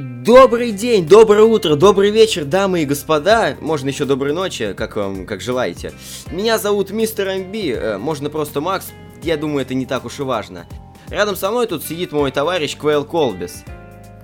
Добрый 0.00 0.70
день, 0.70 1.08
доброе 1.08 1.42
утро, 1.42 1.74
добрый 1.74 2.10
вечер, 2.10 2.44
дамы 2.44 2.82
и 2.82 2.84
господа. 2.84 3.56
Можно 3.60 3.88
еще 3.88 4.04
доброй 4.04 4.32
ночи, 4.32 4.72
как 4.74 4.94
вам, 4.94 5.26
как 5.26 5.40
желаете. 5.40 5.92
Меня 6.30 6.56
зовут 6.56 6.92
Мистер 6.92 7.36
МБ, 7.36 7.54
э, 7.56 7.98
можно 7.98 8.30
просто 8.30 8.60
Макс. 8.60 8.92
Я 9.24 9.36
думаю, 9.36 9.62
это 9.62 9.74
не 9.74 9.86
так 9.86 10.04
уж 10.04 10.20
и 10.20 10.22
важно. 10.22 10.66
Рядом 11.08 11.34
со 11.34 11.50
мной 11.50 11.66
тут 11.66 11.82
сидит 11.82 12.12
мой 12.12 12.30
товарищ 12.30 12.76
Квейл 12.76 13.04
Колбис. 13.04 13.64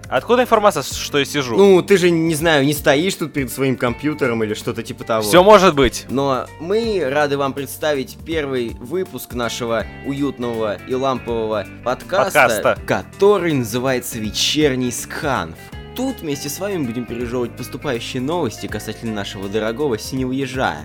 Откуда 0.08 0.42
информация, 0.42 0.82
что 0.82 1.18
я 1.18 1.24
сижу? 1.24 1.56
Ну, 1.56 1.82
ты 1.82 1.96
же, 1.96 2.10
не 2.10 2.34
знаю, 2.34 2.64
не 2.64 2.72
стоишь 2.74 3.14
тут 3.14 3.32
перед 3.32 3.50
своим 3.50 3.76
компьютером 3.76 4.44
или 4.44 4.54
что-то 4.54 4.82
типа 4.82 5.04
того. 5.04 5.22
Все 5.22 5.42
может 5.42 5.74
быть. 5.74 6.06
Но 6.08 6.46
мы 6.60 7.02
рады 7.08 7.36
вам 7.36 7.52
представить 7.52 8.16
первый 8.24 8.76
выпуск 8.80 9.34
нашего 9.34 9.86
уютного 10.06 10.76
и 10.86 10.94
лампового 10.94 11.66
подкаста, 11.84 12.48
Подкаста. 12.48 12.78
который 12.86 13.52
называется 13.54 14.18
«Вечерний 14.18 14.92
сканф». 14.92 15.56
Тут 15.96 16.20
вместе 16.20 16.48
с 16.48 16.58
вами 16.58 16.84
будем 16.84 17.04
пережевывать 17.04 17.56
поступающие 17.56 18.20
новости 18.20 18.66
касательно 18.66 19.14
нашего 19.14 19.48
дорогого 19.48 19.96
синего 19.98 20.32
ежа. 20.32 20.78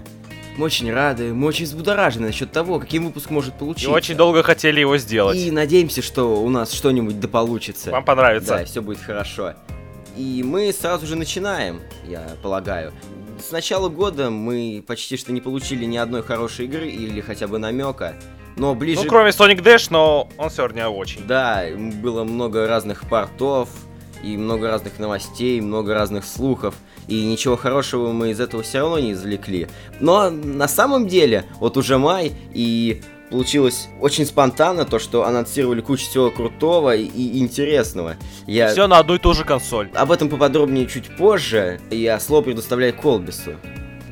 Мы 0.59 0.65
очень 0.65 0.91
рады, 0.91 1.33
мы 1.33 1.47
очень 1.47 1.63
взбудоражены 1.63 2.27
насчет 2.27 2.51
того, 2.51 2.79
каким 2.79 3.05
выпуск 3.05 3.29
может 3.29 3.55
И 3.55 3.57
получиться. 3.59 3.91
очень 3.91 4.15
долго 4.15 4.43
хотели 4.43 4.81
его 4.81 4.97
сделать. 4.97 5.37
И 5.37 5.51
надеемся, 5.51 6.01
что 6.01 6.43
у 6.43 6.49
нас 6.49 6.73
что-нибудь 6.73 7.17
да 7.17 7.29
получится. 7.29 7.91
Вам 7.91 8.03
понравится. 8.03 8.57
Да, 8.57 8.65
все 8.65 8.81
будет 8.81 8.99
хорошо. 8.99 9.53
И 10.17 10.43
мы 10.45 10.73
сразу 10.73 11.07
же 11.07 11.15
начинаем, 11.15 11.79
я 12.05 12.27
полагаю. 12.43 12.91
С 13.41 13.53
начала 13.53 13.87
года 13.87 14.29
мы 14.29 14.83
почти 14.85 15.15
что 15.15 15.31
не 15.31 15.39
получили 15.39 15.85
ни 15.85 15.95
одной 15.95 16.23
хорошей 16.23 16.65
игры 16.65 16.89
или 16.89 17.21
хотя 17.21 17.47
бы 17.47 17.57
намека. 17.57 18.15
Но 18.57 18.75
ближе... 18.75 19.03
Ну, 19.03 19.07
кроме 19.07 19.29
Sonic 19.29 19.63
Dash, 19.63 19.87
но 19.89 20.27
он 20.37 20.49
сегодня 20.49 20.89
очень. 20.89 21.25
Да, 21.25 21.63
было 22.03 22.25
много 22.25 22.67
разных 22.67 23.07
портов, 23.07 23.69
и 24.23 24.35
много 24.35 24.67
разных 24.69 24.99
новостей, 24.99 25.61
много 25.61 25.93
разных 25.93 26.25
слухов, 26.25 26.75
и 27.09 27.25
ничего 27.25 27.57
хорошего 27.57 28.11
мы 28.11 28.31
из 28.31 28.39
этого 28.39 28.63
все 28.63 28.79
равно 28.79 28.99
не 28.99 29.13
извлекли. 29.13 29.67
Но 29.99 30.29
на 30.29 30.67
самом 30.67 31.07
деле, 31.07 31.45
вот 31.59 31.75
уже 31.75 31.97
май, 31.97 32.33
и 32.53 33.01
получилось 33.29 33.87
очень 33.99 34.25
спонтанно 34.25 34.85
то, 34.85 34.99
что 34.99 35.25
анонсировали 35.25 35.81
кучу 35.81 36.03
всего 36.03 36.31
крутого 36.31 36.95
и, 36.95 37.03
и 37.05 37.39
интересного. 37.39 38.15
Я... 38.45 38.69
Все 38.69 38.87
на 38.87 38.99
одну 38.99 39.15
и 39.15 39.17
ту 39.17 39.33
же 39.33 39.43
консоль. 39.43 39.89
Об 39.93 40.11
этом 40.11 40.29
поподробнее 40.29 40.87
чуть 40.87 41.15
позже, 41.17 41.79
я 41.89 42.19
слово 42.19 42.43
предоставляю 42.43 42.93
Колбису. 42.93 43.55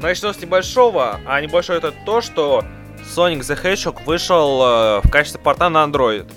Начну 0.01 0.33
с 0.33 0.39
небольшого, 0.39 1.19
а 1.25 1.41
небольшое 1.41 1.79
это 1.79 1.93
то, 2.05 2.21
что 2.21 2.63
Sonic 3.15 3.39
the 3.39 3.61
Hedgehog 3.61 4.03
вышел 4.05 4.61
э, 4.61 5.01
в 5.03 5.09
качестве 5.09 5.39
порта 5.41 5.69
на 5.69 5.83
Android. 5.83 6.29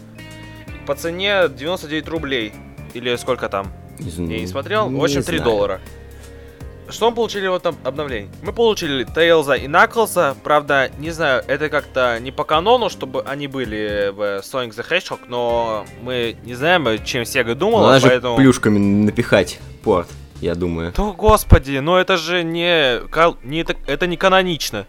По 0.86 0.94
цене 0.94 1.48
99 1.48 2.08
рублей. 2.08 2.52
Или 2.94 3.14
сколько 3.16 3.48
там? 3.48 3.72
Не 3.98 4.10
знаю. 4.10 4.30
Я 4.30 4.40
не 4.40 4.46
смотрел. 4.46 4.88
Не 4.88 4.98
в 4.98 5.04
общем, 5.04 5.22
3 5.22 5.38
знаю. 5.38 5.50
доллара. 5.50 5.80
Что 6.90 7.10
мы 7.10 7.16
получили 7.16 7.46
в 7.46 7.54
этом 7.54 7.76
обновлении? 7.84 8.28
Мы 8.42 8.52
получили 8.52 9.04
Тейлза 9.04 9.54
и 9.54 9.68
Наклза. 9.68 10.36
Правда, 10.42 10.90
не 10.98 11.10
знаю, 11.10 11.44
это 11.46 11.68
как-то 11.68 12.18
не 12.20 12.32
по 12.32 12.44
канону, 12.44 12.90
чтобы 12.90 13.22
они 13.22 13.46
были 13.46 14.10
в 14.12 14.40
Sonic 14.40 14.70
the 14.70 14.86
Hedgehog, 14.88 15.20
но 15.28 15.84
мы 16.02 16.36
не 16.44 16.54
знаем, 16.54 17.02
чем 17.04 17.22
Sega 17.22 17.54
думала, 17.54 17.92
Надо 17.92 18.08
поэтому... 18.08 18.36
же 18.36 18.42
плюшками 18.42 18.78
напихать 18.78 19.60
порт, 19.82 20.08
я 20.40 20.54
думаю. 20.54 20.92
Да 20.96 21.02
господи, 21.04 21.78
ну 21.78 21.96
это 21.96 22.16
же 22.16 22.42
не... 22.42 23.00
не 23.44 23.64
так- 23.64 23.76
это 23.86 24.06
не 24.06 24.16
канонично. 24.16 24.86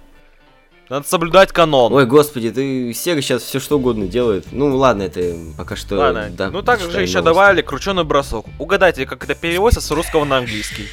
Надо 0.90 1.08
соблюдать 1.08 1.54
канон. 1.54 1.94
Ой, 1.94 2.06
господи, 2.06 2.52
ты 2.52 2.92
Sega 2.92 3.22
сейчас 3.22 3.44
все 3.44 3.60
что 3.62 3.78
угодно 3.78 4.08
делает. 4.08 4.48
Ну 4.52 4.76
ладно, 4.76 5.04
это 5.04 5.22
пока 5.58 5.78
что. 5.78 5.96
Ладно, 5.96 6.30
да, 6.32 6.50
ну 6.50 6.62
также 6.64 6.88
читаем 6.88 7.04
еще 7.06 7.20
новости. 7.20 7.34
добавили 7.34 7.62
крученый 7.62 8.04
бросок. 8.04 8.46
Угадайте, 8.60 9.06
как 9.06 9.24
это 9.24 9.34
переводится 9.34 9.80
с 9.80 9.90
русского 9.92 10.26
на 10.26 10.40
английский. 10.40 10.88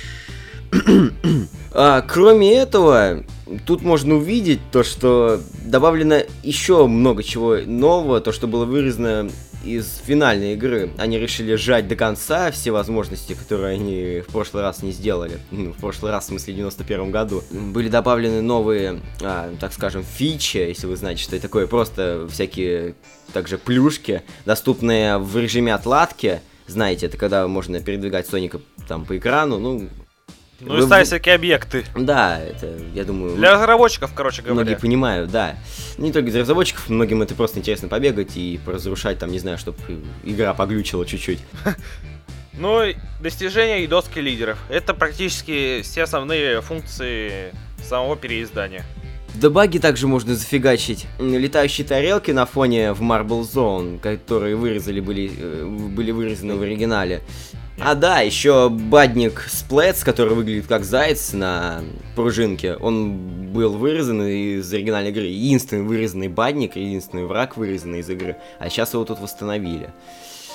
А, 1.72 2.00
кроме 2.00 2.54
этого, 2.54 3.24
тут 3.66 3.82
можно 3.82 4.16
увидеть 4.16 4.60
то, 4.72 4.82
что 4.82 5.40
добавлено 5.64 6.22
еще 6.42 6.86
много 6.86 7.22
чего 7.22 7.56
нового, 7.58 8.20
то, 8.20 8.32
что 8.32 8.46
было 8.46 8.64
вырезано 8.64 9.30
из 9.64 10.00
финальной 10.04 10.54
игры. 10.54 10.90
Они 10.98 11.18
решили 11.18 11.54
сжать 11.54 11.88
до 11.88 11.96
конца 11.96 12.50
все 12.50 12.70
возможности, 12.70 13.34
которые 13.34 13.74
они 13.74 14.20
в 14.26 14.32
прошлый 14.32 14.62
раз 14.62 14.82
не 14.82 14.92
сделали. 14.92 15.38
Ну, 15.50 15.72
в 15.72 15.76
прошлый 15.76 16.12
раз, 16.12 16.24
в 16.24 16.28
смысле, 16.28 16.54
в 16.54 16.56
91 16.56 17.10
году. 17.10 17.42
Были 17.50 17.88
добавлены 17.88 18.40
новые, 18.40 19.00
а, 19.20 19.52
так 19.60 19.72
скажем, 19.72 20.02
фичи, 20.02 20.58
если 20.58 20.86
вы 20.86 20.96
знаете, 20.96 21.22
что 21.22 21.36
это 21.36 21.42
такое. 21.42 21.66
Просто 21.66 22.28
всякие, 22.30 22.94
также 23.32 23.58
плюшки, 23.58 24.22
доступные 24.44 25.18
в 25.18 25.36
режиме 25.36 25.74
отладки. 25.74 26.40
Знаете, 26.66 27.06
это 27.06 27.16
когда 27.16 27.46
можно 27.48 27.80
передвигать 27.80 28.28
Соника 28.28 28.60
там 28.86 29.04
по 29.04 29.16
экрану, 29.16 29.58
ну, 29.58 29.88
Ну 30.60 30.74
и 30.74 30.80
Вы- 30.80 30.86
ставить 30.86 31.06
всякие 31.06 31.36
объекты. 31.36 31.84
да, 31.94 32.40
это, 32.40 32.68
я 32.92 33.04
думаю, 33.04 33.36
Для 33.36 33.52
разработчиков, 33.54 34.12
короче 34.12 34.42
многие 34.42 34.56
говоря. 34.62 34.76
понимают, 34.78 35.30
да. 35.30 35.56
Не 35.98 36.12
только 36.12 36.30
для 36.32 36.40
разработчиков, 36.40 36.88
многим 36.88 37.22
это 37.22 37.34
просто 37.36 37.60
интересно 37.60 37.86
побегать 37.88 38.36
и 38.36 38.58
поразрушать, 38.64 39.18
там, 39.20 39.30
не 39.30 39.38
знаю, 39.38 39.56
чтобы 39.58 39.78
игра 40.24 40.54
поглючила 40.54 41.06
чуть-чуть. 41.06 41.40
Ну 42.60 42.82
и 42.82 42.96
достижения 43.22 43.84
и 43.84 43.86
доски 43.86 44.18
лидеров. 44.18 44.58
Это 44.68 44.92
практически 44.92 45.80
все 45.82 46.02
основные 46.02 46.60
функции 46.60 47.54
самого 47.80 48.16
переиздания. 48.16 48.84
В 49.28 49.38
дебаге 49.38 49.78
также 49.78 50.08
можно 50.08 50.34
зафигачить 50.34 51.06
летающие 51.20 51.86
тарелки 51.86 52.32
на 52.32 52.46
фоне 52.46 52.94
в 52.94 53.00
Marble 53.00 53.42
Zone, 53.42 54.00
которые 54.00 54.56
вырезали, 54.56 54.98
были, 54.98 55.30
э, 55.38 55.64
были 55.66 56.10
вырезаны 56.10 56.56
в 56.56 56.62
оригинале. 56.62 57.20
А 57.80 57.94
да, 57.94 58.20
еще 58.20 58.68
бадник 58.68 59.46
Сплетс, 59.48 60.02
который 60.02 60.34
выглядит 60.34 60.66
как 60.66 60.84
заяц 60.84 61.32
на 61.32 61.82
пружинке, 62.16 62.74
он 62.74 63.52
был 63.52 63.74
вырезан 63.74 64.22
из 64.22 64.72
оригинальной 64.72 65.10
игры. 65.10 65.24
Единственный 65.26 65.82
вырезанный 65.82 66.28
бадник, 66.28 66.74
единственный 66.74 67.24
враг 67.24 67.56
вырезанный 67.56 68.00
из 68.00 68.10
игры. 68.10 68.36
А 68.58 68.68
сейчас 68.68 68.94
его 68.94 69.04
тут 69.04 69.20
восстановили. 69.20 69.90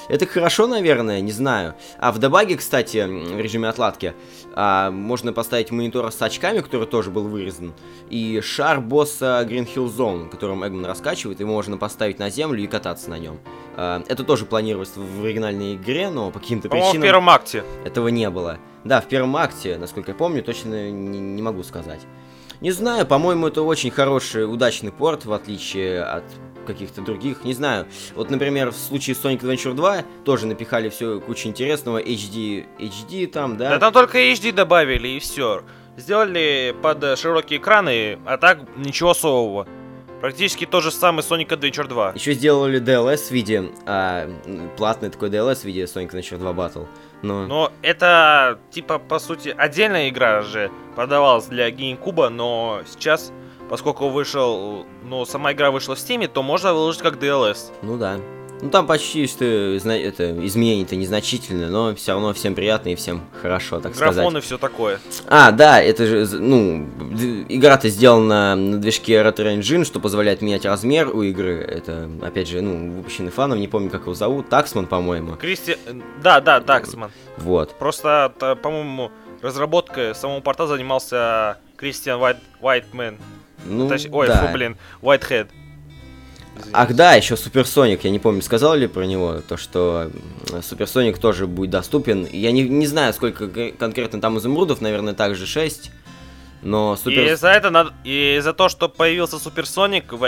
Это 0.09 0.25
хорошо, 0.25 0.67
наверное, 0.67 1.21
не 1.21 1.31
знаю. 1.31 1.75
А 1.99 2.11
в 2.11 2.19
дебаге, 2.19 2.57
кстати, 2.57 2.97
в 3.05 3.39
режиме 3.39 3.69
отладки, 3.69 4.13
а, 4.53 4.91
можно 4.91 5.33
поставить 5.33 5.71
монитор 5.71 6.11
с 6.11 6.21
очками, 6.21 6.59
который 6.59 6.87
тоже 6.87 7.09
был 7.09 7.23
вырезан, 7.23 7.73
и 8.09 8.41
шар 8.41 8.81
босса 8.81 9.45
Green 9.49 9.67
Hill 9.73 9.87
Zone, 9.95 10.29
которым 10.29 10.65
Эгман 10.65 10.85
раскачивает, 10.85 11.39
его 11.39 11.51
можно 11.53 11.77
поставить 11.77 12.19
на 12.19 12.29
землю 12.29 12.61
и 12.61 12.67
кататься 12.67 13.09
на 13.09 13.17
нем. 13.17 13.39
А, 13.75 14.03
это 14.07 14.23
тоже 14.23 14.45
планировалось 14.45 14.91
в 14.95 15.23
оригинальной 15.23 15.75
игре, 15.75 16.09
но 16.09 16.31
по 16.31 16.39
каким-то 16.39 16.69
По-моему, 16.69 16.87
в 16.87 16.91
причинам 16.91 17.07
первом 17.07 17.29
акте. 17.29 17.63
этого 17.85 18.09
не 18.09 18.29
было. 18.29 18.57
Да, 18.83 18.99
в 18.99 19.05
первом 19.05 19.35
акте, 19.37 19.77
насколько 19.77 20.11
я 20.11 20.15
помню, 20.15 20.43
точно 20.43 20.91
не, 20.91 21.19
не 21.19 21.41
могу 21.41 21.63
сказать. 21.63 22.01
Не 22.59 22.71
знаю, 22.71 23.05
по-моему, 23.05 23.47
это 23.47 23.61
очень 23.61 23.91
хороший, 23.91 24.45
удачный 24.51 24.91
порт, 24.91 25.25
в 25.25 25.33
отличие 25.33 26.01
от 26.03 26.23
каких-то 26.63 27.01
других, 27.01 27.43
не 27.43 27.53
знаю. 27.53 27.87
Вот, 28.15 28.29
например, 28.29 28.71
в 28.71 28.75
случае 28.75 29.15
Sonic 29.15 29.41
Adventure 29.41 29.73
2 29.73 30.03
тоже 30.25 30.47
напихали 30.47 30.89
все 30.89 31.19
кучу 31.19 31.47
интересного, 31.47 32.01
HD, 32.01 32.65
HD 32.79 33.27
там, 33.27 33.57
да? 33.57 33.69
Да 33.71 33.79
там 33.79 33.93
только 33.93 34.19
HD 34.19 34.51
добавили 34.51 35.07
и 35.09 35.19
все. 35.19 35.63
Сделали 35.97 36.75
под 36.81 37.17
широкие 37.19 37.59
экраны, 37.59 38.17
а 38.25 38.37
так 38.37 38.59
ничего 38.77 39.11
особого. 39.11 39.67
Практически 40.23 40.65
тот 40.65 40.83
же 40.83 40.91
самый 40.91 41.19
Sonic 41.19 41.49
Adventure 41.49 41.85
2. 41.85 42.13
Еще 42.15 42.31
сделали 42.31 42.81
DLS 42.81 43.27
в 43.27 43.31
виде, 43.31 43.71
а, 43.85 44.29
платный 44.77 45.09
такой 45.09 45.29
DLS 45.29 45.57
в 45.57 45.65
виде 45.65 45.83
Sonic 45.83 46.11
Adventure 46.11 46.37
2 46.37 46.51
Battle. 46.53 46.87
Но... 47.23 47.45
Но 47.45 47.71
это, 47.81 48.57
типа, 48.71 48.99
по 48.99 49.19
сути, 49.19 49.53
отдельная 49.57 50.07
игра 50.07 50.41
же 50.41 50.71
продавалась 50.95 51.47
для 51.47 51.69
GameCube, 51.69 52.29
но 52.29 52.83
сейчас, 52.87 53.33
поскольку 53.69 54.09
вышел, 54.09 54.85
ну, 55.03 55.25
сама 55.25 55.53
игра 55.53 55.71
вышла 55.71 55.95
в 55.95 55.97
Steam, 55.97 56.27
то 56.27 56.43
можно 56.43 56.73
выложить 56.73 57.01
как 57.01 57.15
DLS. 57.15 57.71
Ну 57.81 57.97
да. 57.97 58.19
Ну 58.63 58.69
там 58.69 58.87
почти 58.87 59.27
что 59.27 59.43
это, 59.43 60.45
изменения-то 60.45 60.95
незначительные, 60.95 61.67
но 61.67 61.93
все 61.95 62.13
равно 62.13 62.33
всем 62.33 62.55
приятно 62.55 62.89
и 62.89 62.95
всем 62.95 63.21
хорошо, 63.41 63.81
так 63.81 63.93
сказать. 63.93 64.15
Графон 64.15 64.37
и 64.37 64.39
все 64.39 64.57
такое. 64.57 65.01
А, 65.27 65.51
да, 65.51 65.81
это 65.81 66.05
же, 66.05 66.37
ну, 66.39 66.87
игра-то 67.49 67.89
сделана 67.89 68.55
на 68.55 68.77
движке 68.77 69.15
Retro 69.15 69.53
Engine, 69.53 69.83
что 69.83 69.99
позволяет 69.99 70.41
менять 70.41 70.63
размер 70.63 71.09
у 71.13 71.23
игры. 71.23 71.55
Это, 71.55 72.09
опять 72.21 72.47
же, 72.47 72.61
ну, 72.61 72.93
выпущенный 72.93 73.31
фаном, 73.31 73.59
не 73.59 73.67
помню, 73.67 73.89
как 73.89 74.03
его 74.03 74.13
зовут, 74.13 74.47
Таксман, 74.47 74.85
по-моему. 74.85 75.35
Кристи... 75.35 75.75
Да, 76.21 76.39
да, 76.39 76.61
Таксман. 76.61 77.11
Вот. 77.39 77.77
Просто, 77.77 78.31
по-моему, 78.61 79.11
разработкой 79.41 80.15
самого 80.15 80.39
порта 80.39 80.67
занимался 80.67 81.57
Кристиан 81.75 82.21
Уайт... 82.21 82.37
Уайтмен. 82.61 83.17
Ну, 83.65 83.87
Точ- 83.87 84.09
Ой, 84.11 84.27
да. 84.27 84.47
фу, 84.47 84.53
блин, 84.53 84.77
Уайтхед. 85.01 85.49
Извините. 86.55 86.71
Ах 86.73 86.93
да, 86.93 87.13
еще 87.15 87.35
Суперсоник, 87.35 88.03
я 88.03 88.11
не 88.11 88.19
помню, 88.19 88.41
сказал 88.43 88.75
ли 88.75 88.85
про 88.87 89.05
него, 89.05 89.41
то 89.47 89.57
что 89.57 90.11
Суперсоник 90.61 91.17
тоже 91.17 91.47
будет 91.47 91.71
доступен. 91.71 92.27
Я 92.31 92.51
не, 92.51 92.61
не 92.61 92.85
знаю, 92.85 93.13
сколько 93.13 93.47
конкретно 93.71 94.21
там 94.21 94.37
изумрудов, 94.37 94.79
наверное, 94.79 95.13
также 95.13 95.47
6. 95.47 95.91
Но 96.61 96.95
Супер... 96.95 97.31
И 97.31 97.35
за 97.35 97.49
это 97.49 97.71
надо... 97.71 97.93
И 98.03 98.39
за 98.41 98.53
то, 98.53 98.69
что 98.69 98.87
появился 98.87 99.39
Суперсоник 99.39 100.13
в 100.13 100.23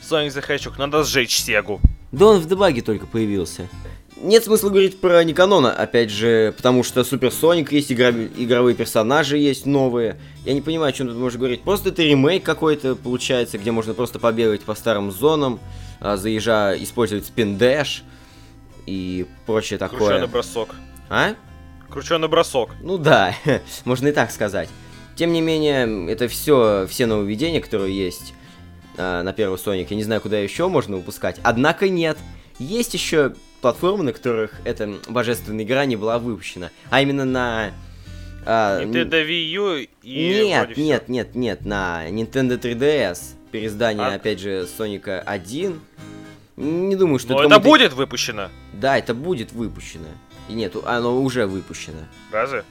Sonic 0.00 0.28
the 0.28 0.46
Hedgehog, 0.46 0.74
надо 0.78 1.02
сжечь 1.02 1.36
Сегу. 1.42 1.80
Да 2.12 2.26
он 2.26 2.38
в 2.38 2.46
дебаге 2.46 2.80
только 2.80 3.06
появился. 3.06 3.68
Нет 4.16 4.44
смысла 4.44 4.70
говорить 4.70 5.00
про 5.00 5.22
Никанона, 5.24 5.72
опять 5.72 6.10
же, 6.10 6.54
потому 6.56 6.82
что 6.82 7.04
Супер 7.04 7.30
Соник 7.30 7.72
есть, 7.72 7.92
игра... 7.92 8.10
игровые 8.10 8.76
персонажи 8.76 9.38
есть 9.38 9.66
новые. 9.66 10.18
Я 10.44 10.54
не 10.54 10.60
понимаю, 10.60 10.90
о 10.90 10.92
чем 10.92 11.08
тут 11.08 11.16
можно 11.16 11.38
говорить. 11.38 11.62
Просто 11.62 11.88
это 11.88 12.02
ремейк 12.02 12.44
какой-то 12.44 12.94
получается, 12.94 13.58
где 13.58 13.70
можно 13.70 13.94
просто 13.94 14.18
побегать 14.18 14.62
по 14.62 14.74
старым 14.74 15.10
зонам, 15.10 15.60
а, 16.00 16.16
заезжая, 16.16 16.82
использовать 16.82 17.26
спин 17.26 17.56
дэш 17.56 18.04
и 18.86 19.26
прочее 19.46 19.78
такое. 19.78 19.98
Крученый 19.98 20.28
бросок. 20.28 20.74
А? 21.08 21.34
Крученый 21.90 22.28
бросок. 22.28 22.70
Ну 22.82 22.98
да, 22.98 23.34
можно 23.84 24.08
и 24.08 24.12
так 24.12 24.30
сказать. 24.30 24.68
Тем 25.16 25.32
не 25.32 25.40
менее, 25.40 26.10
это 26.10 26.28
все, 26.28 26.86
все 26.88 27.06
нововведения, 27.06 27.60
которые 27.60 27.96
есть 27.96 28.34
э, 28.96 29.22
на 29.22 29.32
первый 29.32 29.56
Sonic. 29.56 29.86
Я 29.90 29.96
не 29.96 30.02
знаю, 30.02 30.20
куда 30.20 30.38
еще 30.38 30.68
можно 30.68 30.96
выпускать. 30.96 31.38
Однако 31.42 31.88
нет. 31.88 32.18
Есть 32.58 32.94
еще 32.94 33.34
платформы, 33.64 34.04
на 34.04 34.12
которых 34.12 34.50
эта 34.64 34.86
божественная 35.08 35.64
игра 35.64 35.86
не 35.86 35.96
была 35.96 36.18
выпущена. 36.18 36.70
А 36.90 37.00
именно 37.00 37.24
на... 37.24 37.72
Э, 38.44 38.82
Nintendo 38.84 39.26
Wii 39.26 39.44
U 39.52 39.76
и... 40.02 40.44
Нет, 40.44 40.76
нет, 40.76 41.08
нет, 41.08 41.34
нет, 41.34 41.64
на 41.64 42.06
Nintendo 42.10 42.60
3DS. 42.60 43.18
Переиздание, 43.52 44.06
а... 44.06 44.14
опять 44.16 44.38
же, 44.38 44.66
Соника 44.66 45.20
1. 45.20 45.80
Не 46.56 46.96
думаю, 46.96 47.18
что... 47.18 47.32
Но 47.32 47.44
это, 47.44 47.54
это 47.54 47.60
будет 47.60 47.94
выпущено. 47.94 48.50
Да, 48.74 48.98
это 48.98 49.14
будет 49.14 49.52
выпущено. 49.52 50.08
И 50.50 50.52
нет, 50.52 50.76
оно 50.84 51.22
уже 51.22 51.46
выпущено. 51.46 52.02
Разве? 52.32 52.64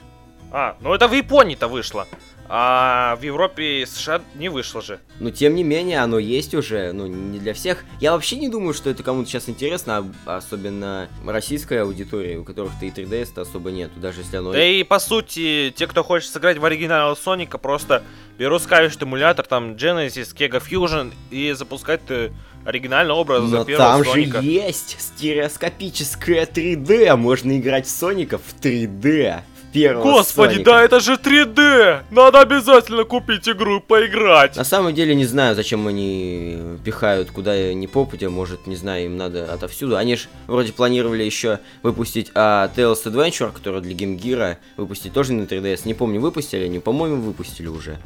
А, 0.52 0.76
ну 0.80 0.94
это 0.94 1.08
в 1.08 1.12
Японии-то 1.12 1.66
вышло. 1.66 2.06
А 2.48 3.16
в 3.16 3.22
Европе 3.22 3.82
и 3.82 3.86
США 3.86 4.20
не 4.34 4.48
вышло 4.48 4.82
же. 4.82 5.00
Но 5.18 5.30
тем 5.30 5.54
не 5.54 5.64
менее, 5.64 6.00
оно 6.00 6.18
есть 6.18 6.54
уже, 6.54 6.92
ну, 6.92 7.06
не 7.06 7.38
для 7.38 7.54
всех. 7.54 7.84
Я 8.00 8.12
вообще 8.12 8.36
не 8.36 8.48
думаю, 8.48 8.74
что 8.74 8.90
это 8.90 9.02
кому-то 9.02 9.28
сейчас 9.28 9.48
интересно, 9.48 10.06
а, 10.26 10.36
особенно 10.36 11.08
российской 11.24 11.80
аудитории, 11.82 12.36
у 12.36 12.44
которых-то 12.44 12.84
и 12.84 12.90
3DS-то 12.90 13.42
особо 13.42 13.70
нету, 13.70 13.98
даже 13.98 14.20
если 14.20 14.36
оно... 14.36 14.52
Да 14.52 14.64
и 14.64 14.82
по 14.82 14.98
сути, 14.98 15.72
те, 15.74 15.86
кто 15.86 16.04
хочет 16.04 16.30
сыграть 16.30 16.58
в 16.58 16.64
оригинального 16.64 17.14
Соника, 17.14 17.56
просто 17.58 18.02
берут 18.38 18.62
скавишь 18.62 18.96
эмулятор, 19.00 19.46
там, 19.46 19.72
Genesis, 19.72 20.34
Kega 20.36 20.62
Fusion, 20.62 21.12
и 21.30 21.52
запускать 21.52 22.02
э, 22.08 22.30
оригинальный 22.64 23.14
образ 23.14 23.42
Но 23.42 23.48
за 23.48 23.64
первого 23.64 24.04
там 24.04 24.04
Соника. 24.04 24.42
же 24.42 24.46
есть 24.46 24.96
стереоскопическое 24.98 26.46
3D, 26.46 27.16
можно 27.16 27.56
играть 27.58 27.86
в 27.86 27.90
Соника 27.90 28.38
в 28.38 28.54
3D 28.60 29.42
первого 29.74 30.02
Господи, 30.04 30.54
Соника. 30.54 30.70
да 30.70 30.84
это 30.84 31.00
же 31.00 31.14
3D! 31.14 32.04
Надо 32.10 32.40
обязательно 32.40 33.04
купить 33.04 33.48
игру 33.48 33.78
и 33.78 33.80
поиграть! 33.80 34.56
На 34.56 34.64
самом 34.64 34.94
деле 34.94 35.14
не 35.14 35.24
знаю, 35.26 35.56
зачем 35.56 35.86
они 35.88 36.78
пихают 36.84 37.30
куда 37.32 37.74
ни 37.74 37.86
попадя, 37.86 38.30
может, 38.30 38.66
не 38.66 38.76
знаю, 38.76 39.06
им 39.06 39.16
надо 39.16 39.52
отовсюду. 39.52 39.96
Они 39.96 40.16
же 40.16 40.28
вроде 40.46 40.72
планировали 40.72 41.24
еще 41.24 41.58
выпустить 41.82 42.30
а, 42.34 42.70
Tales 42.74 43.02
Adventure, 43.04 43.52
который 43.52 43.80
для 43.80 43.94
Game 43.94 44.18
Gear, 44.18 44.56
выпустить 44.76 45.12
тоже 45.12 45.32
на 45.32 45.42
3DS. 45.42 45.80
Не 45.84 45.94
помню, 45.94 46.20
выпустили 46.20 46.64
они, 46.64 46.78
по-моему, 46.78 47.20
выпустили 47.20 47.66
уже. 47.66 47.98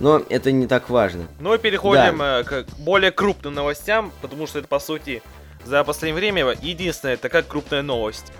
Но 0.00 0.22
это 0.28 0.50
не 0.50 0.66
так 0.66 0.90
важно. 0.90 1.28
Ну 1.38 1.54
и 1.54 1.58
переходим 1.58 2.18
да. 2.18 2.40
Э, 2.40 2.44
к 2.44 2.66
более 2.78 3.12
крупным 3.12 3.54
новостям, 3.54 4.12
потому 4.22 4.46
что 4.46 4.58
это, 4.58 4.66
по 4.66 4.80
сути, 4.80 5.22
за 5.64 5.84
последнее 5.84 6.14
время 6.14 6.56
единственная 6.60 7.16
такая 7.16 7.42
крупная 7.42 7.82
новость. 7.82 8.32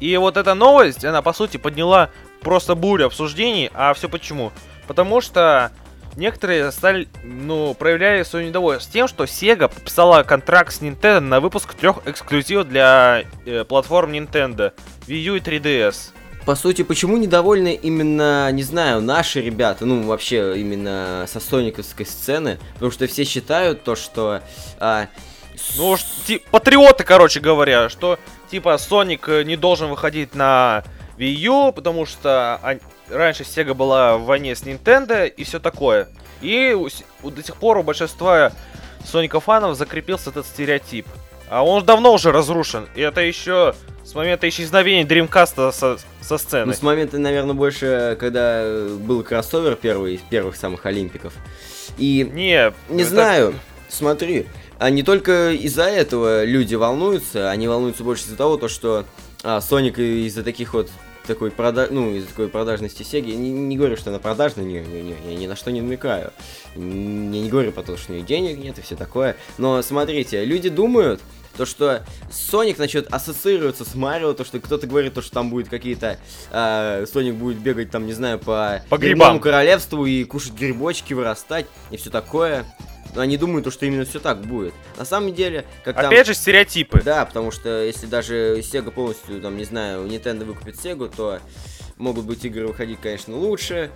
И 0.00 0.16
вот 0.16 0.36
эта 0.36 0.54
новость, 0.54 1.04
она 1.04 1.22
по 1.22 1.32
сути 1.32 1.56
подняла 1.56 2.10
просто 2.40 2.74
бурю 2.74 3.06
обсуждений. 3.06 3.70
А 3.74 3.94
все 3.94 4.08
почему? 4.08 4.52
Потому 4.86 5.20
что 5.20 5.72
некоторые 6.16 6.70
стали, 6.72 7.08
ну, 7.22 7.74
проявляли 7.74 8.22
свое 8.22 8.48
недовольство 8.48 8.92
тем, 8.92 9.08
что 9.08 9.24
Sega 9.24 9.68
подписала 9.68 10.22
контракт 10.22 10.72
с 10.72 10.80
Nintendo 10.80 11.20
на 11.20 11.40
выпуск 11.40 11.74
трех 11.74 11.98
эксклюзивов 12.06 12.68
для 12.68 13.24
э, 13.46 13.64
платформ 13.64 14.12
Nintendo, 14.12 14.72
Wii 15.06 15.18
U 15.20 15.34
и 15.36 15.40
3DS. 15.40 16.12
По 16.44 16.54
сути, 16.54 16.82
почему 16.82 17.18
недовольны 17.18 17.74
именно, 17.74 18.50
не 18.52 18.62
знаю, 18.62 19.02
наши 19.02 19.40
ребята, 19.42 19.84
ну, 19.84 20.02
вообще, 20.04 20.58
именно 20.58 21.26
со 21.28 21.40
сониковской 21.40 22.06
сцены, 22.06 22.58
потому 22.74 22.90
что 22.90 23.06
все 23.06 23.24
считают 23.24 23.84
то, 23.84 23.94
что... 23.94 24.40
А, 24.78 25.08
ну, 25.76 25.96
патриоты, 26.50 27.04
короче 27.04 27.40
говоря, 27.40 27.88
что 27.90 28.18
типа 28.50 28.74
Sonic 28.74 29.20
э, 29.26 29.42
не 29.44 29.56
должен 29.56 29.88
выходить 29.88 30.34
на 30.34 30.84
Wii 31.18 31.32
U, 31.32 31.72
потому 31.72 32.06
что 32.06 32.60
раньше 33.08 33.42
Sega 33.42 33.74
была 33.74 34.18
в 34.18 34.24
войне 34.24 34.54
с 34.54 34.62
Nintendo 34.62 35.26
и 35.26 35.44
все 35.44 35.58
такое. 35.58 36.08
И 36.40 36.76
до 37.22 37.42
сих 37.42 37.56
пор 37.56 37.78
у 37.78 37.82
большинства 37.82 38.52
Соника 39.04 39.40
фанов 39.40 39.76
закрепился 39.76 40.30
этот 40.30 40.46
стереотип. 40.46 41.06
А 41.50 41.64
он 41.64 41.84
давно 41.84 42.12
уже 42.12 42.30
разрушен. 42.30 42.88
И 42.94 43.00
это 43.00 43.20
еще 43.22 43.74
с 44.04 44.14
момента 44.14 44.48
исчезновения 44.48 45.04
Dreamcast 45.04 45.72
со, 45.72 45.98
со 46.20 46.38
сцены. 46.38 46.66
Ну, 46.66 46.72
с 46.72 46.82
момента, 46.82 47.18
наверное, 47.18 47.54
больше, 47.54 48.16
когда 48.20 48.64
был 49.00 49.22
кроссовер 49.22 49.76
первый 49.76 50.14
из 50.14 50.20
первых 50.20 50.56
самых 50.56 50.86
Олимпиков. 50.86 51.32
И... 51.96 52.28
Не, 52.30 52.72
не 52.88 53.02
это... 53.02 53.10
знаю. 53.10 53.54
Смотри, 53.88 54.46
а 54.78 54.90
не 54.90 55.02
только 55.02 55.52
из-за 55.52 55.84
этого 55.84 56.44
люди 56.44 56.74
волнуются, 56.74 57.50
они 57.50 57.66
волнуются 57.68 58.04
больше 58.04 58.24
из-за 58.24 58.36
того, 58.36 58.56
то, 58.56 58.68
что 58.68 59.04
а, 59.42 59.58
Sonic 59.58 60.00
из-за 60.26 60.42
таких 60.42 60.74
вот 60.74 60.90
такой 61.26 61.50
прода... 61.50 61.88
ну, 61.90 62.14
из-за 62.14 62.28
такой 62.28 62.48
продажности 62.48 63.02
Сеги, 63.02 63.32
не, 63.32 63.50
не 63.50 63.76
говорю, 63.76 63.96
что 63.96 64.10
она 64.10 64.18
продажная, 64.18 64.64
не, 64.64 64.80
не, 64.80 65.02
не, 65.02 65.14
я 65.26 65.36
ни 65.36 65.46
на 65.46 65.56
что 65.56 65.70
не 65.70 65.80
намекаю. 65.80 66.32
Я 66.74 66.82
не 66.82 67.48
говорю 67.48 67.70
про 67.72 67.82
то, 67.82 67.96
что 67.96 68.12
у 68.12 68.14
нее 68.16 68.24
денег 68.24 68.58
нет 68.58 68.78
и 68.78 68.82
все 68.82 68.96
такое. 68.96 69.36
Но 69.58 69.82
смотрите, 69.82 70.44
люди 70.44 70.68
думают, 70.68 71.20
то, 71.56 71.66
что 71.66 72.04
Соник 72.30 72.78
начнет 72.78 73.12
ассоциироваться 73.12 73.84
с 73.84 73.94
Марио, 73.96 74.32
то, 74.32 74.44
что 74.44 74.60
кто-то 74.60 74.86
говорит, 74.86 75.14
то, 75.14 75.22
что 75.22 75.32
там 75.32 75.50
будет 75.50 75.68
какие-то... 75.68 76.18
Э, 76.52 77.04
Соник 77.12 77.34
будет 77.34 77.58
бегать 77.58 77.90
там, 77.90 78.06
не 78.06 78.12
знаю, 78.12 78.38
по, 78.38 78.82
по 78.88 78.96
грибам 78.96 79.40
королевству 79.40 80.06
и 80.06 80.24
кушать 80.24 80.54
грибочки, 80.54 81.14
вырастать 81.14 81.66
и 81.90 81.96
все 81.96 82.10
такое 82.10 82.64
они 83.16 83.36
думают, 83.36 83.72
что 83.72 83.86
именно 83.86 84.04
все 84.04 84.20
так 84.20 84.40
будет. 84.40 84.74
На 84.96 85.04
самом 85.04 85.34
деле, 85.34 85.64
как 85.84 85.96
Опять 85.96 86.26
там... 86.26 86.34
же, 86.34 86.34
стереотипы. 86.34 87.00
Да, 87.04 87.24
потому 87.24 87.50
что 87.50 87.82
если 87.82 88.06
даже 88.06 88.58
Sega 88.60 88.90
полностью, 88.90 89.40
там, 89.40 89.56
не 89.56 89.64
знаю, 89.64 90.06
Nintendo 90.06 90.44
выкупит 90.44 90.76
Sega, 90.76 91.12
то 91.14 91.40
могут 91.96 92.24
быть 92.26 92.44
игры 92.44 92.66
выходить, 92.68 93.00
конечно, 93.00 93.36
лучше, 93.36 93.90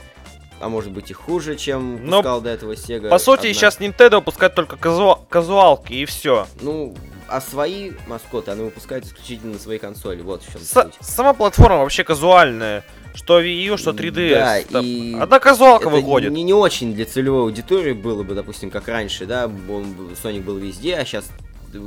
а 0.60 0.68
может 0.68 0.90
быть 0.92 1.10
и 1.10 1.14
хуже, 1.14 1.56
чем 1.56 2.06
Но, 2.06 2.18
пускал 2.18 2.40
до 2.40 2.50
этого 2.50 2.72
Sega. 2.72 3.08
По 3.08 3.18
сути, 3.18 3.40
одна. 3.40 3.52
сейчас 3.54 3.78
Nintendo 3.78 4.16
выпускает 4.16 4.54
только 4.54 4.76
казу... 4.76 5.18
казуалки 5.28 5.92
и 5.92 6.04
все. 6.04 6.46
Ну, 6.60 6.94
а 7.28 7.40
свои 7.40 7.92
маскоты 8.06 8.50
она 8.50 8.64
выпускает 8.64 9.06
исключительно 9.06 9.54
на 9.54 9.58
своей 9.58 9.78
консоли. 9.78 10.20
Вот 10.22 10.42
в 10.42 10.52
чем 10.52 10.60
С- 10.60 10.90
Сама 11.00 11.32
платформа 11.32 11.78
вообще 11.78 12.04
казуальная. 12.04 12.84
Что 13.14 13.40
Wii 13.40 13.64
U, 13.66 13.76
что 13.76 13.90
3DS. 13.90 14.66
Да, 14.70 14.80
и... 14.80 15.14
Одна 15.14 15.38
казуалка 15.38 15.88
это 15.88 15.96
выходит. 15.96 16.32
Не, 16.32 16.42
не 16.42 16.54
очень 16.54 16.94
для 16.94 17.04
целевой 17.04 17.42
аудитории 17.42 17.92
было 17.92 18.22
бы, 18.22 18.34
допустим, 18.34 18.70
как 18.70 18.88
раньше, 18.88 19.26
да, 19.26 19.46
он, 19.46 19.84
Sonic 20.22 20.42
был 20.42 20.56
везде, 20.56 20.96
а 20.96 21.04
сейчас 21.04 21.30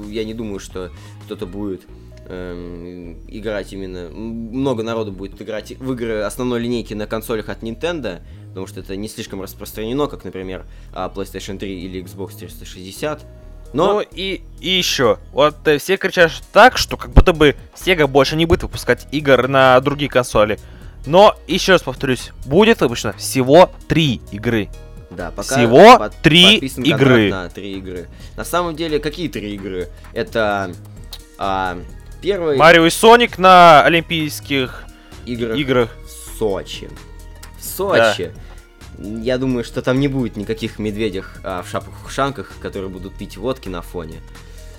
я 0.08 0.24
не 0.24 0.34
думаю, 0.34 0.60
что 0.60 0.92
кто-то 1.26 1.46
будет 1.46 1.82
эм, 2.28 3.18
играть 3.28 3.74
именно... 3.74 4.10
Много 4.10 4.84
народу 4.84 5.12
будет 5.12 5.42
играть 5.42 5.72
в 5.72 5.94
игры 5.94 6.22
основной 6.22 6.60
линейки 6.60 6.94
на 6.94 7.08
консолях 7.08 7.50
от 7.50 7.64
Nintendo, 7.64 8.22
потому 8.50 8.68
что 8.68 8.80
это 8.80 8.96
не 8.96 9.08
слишком 9.08 9.42
распространено, 9.42 10.08
как, 10.08 10.24
например, 10.24 10.66
а, 10.94 11.12
PlayStation 11.14 11.58
3 11.58 11.82
или 11.86 12.04
Xbox 12.04 12.38
360. 12.38 13.26
Но... 13.74 13.96
Ну 13.96 14.02
и, 14.02 14.42
и 14.62 14.70
еще, 14.70 15.20
вот 15.34 15.68
э, 15.68 15.78
все 15.80 15.98
кричат 15.98 16.32
так, 16.54 16.78
что 16.78 16.96
как 16.96 17.12
будто 17.12 17.34
бы 17.34 17.56
Sega 17.76 18.08
больше 18.08 18.38
не 18.38 18.46
будет 18.46 18.64
выпускать 18.64 19.08
игр 19.12 19.48
на 19.48 19.80
другие 19.82 20.10
консоли. 20.10 20.60
Но, 21.06 21.36
еще 21.48 21.74
раз 21.74 21.84
повторюсь, 21.84 22.32
будет 22.46 22.82
выпущено 22.82 23.14
всего 23.14 23.72
три 23.88 24.22
игры. 24.32 24.70
Да, 25.12 25.32
пока 25.32 25.56
всего 25.56 25.98
под, 25.98 26.16
три 26.18 26.58
игры. 26.58 27.30
На 27.30 27.50
три 27.50 27.78
игры. 27.78 28.08
На 28.36 28.44
самом 28.44 28.76
деле, 28.76 29.00
какие 29.00 29.30
три 29.30 29.54
игры? 29.56 29.90
Это 30.14 30.74
а, 31.38 31.78
первый... 32.22 32.58
Марио 32.58 32.86
и 32.86 32.90
Соник 32.90 33.38
на 33.38 33.84
Олимпийских 33.84 34.84
играх, 35.26 35.58
играх. 35.58 35.90
в 36.06 36.38
Сочи. 36.38 36.90
В 37.60 37.64
Сочи. 37.64 38.32
Да. 38.98 39.06
Я 39.22 39.38
думаю, 39.38 39.64
что 39.64 39.82
там 39.82 40.00
не 40.00 40.08
будет 40.08 40.38
никаких 40.38 40.80
медведях 40.80 41.40
а, 41.44 41.62
в 41.62 41.70
шапках-ушанках, 41.70 42.52
которые 42.60 42.90
будут 42.90 43.16
пить 43.16 43.38
водки 43.38 43.70
на 43.70 43.82
фоне. 43.82 44.22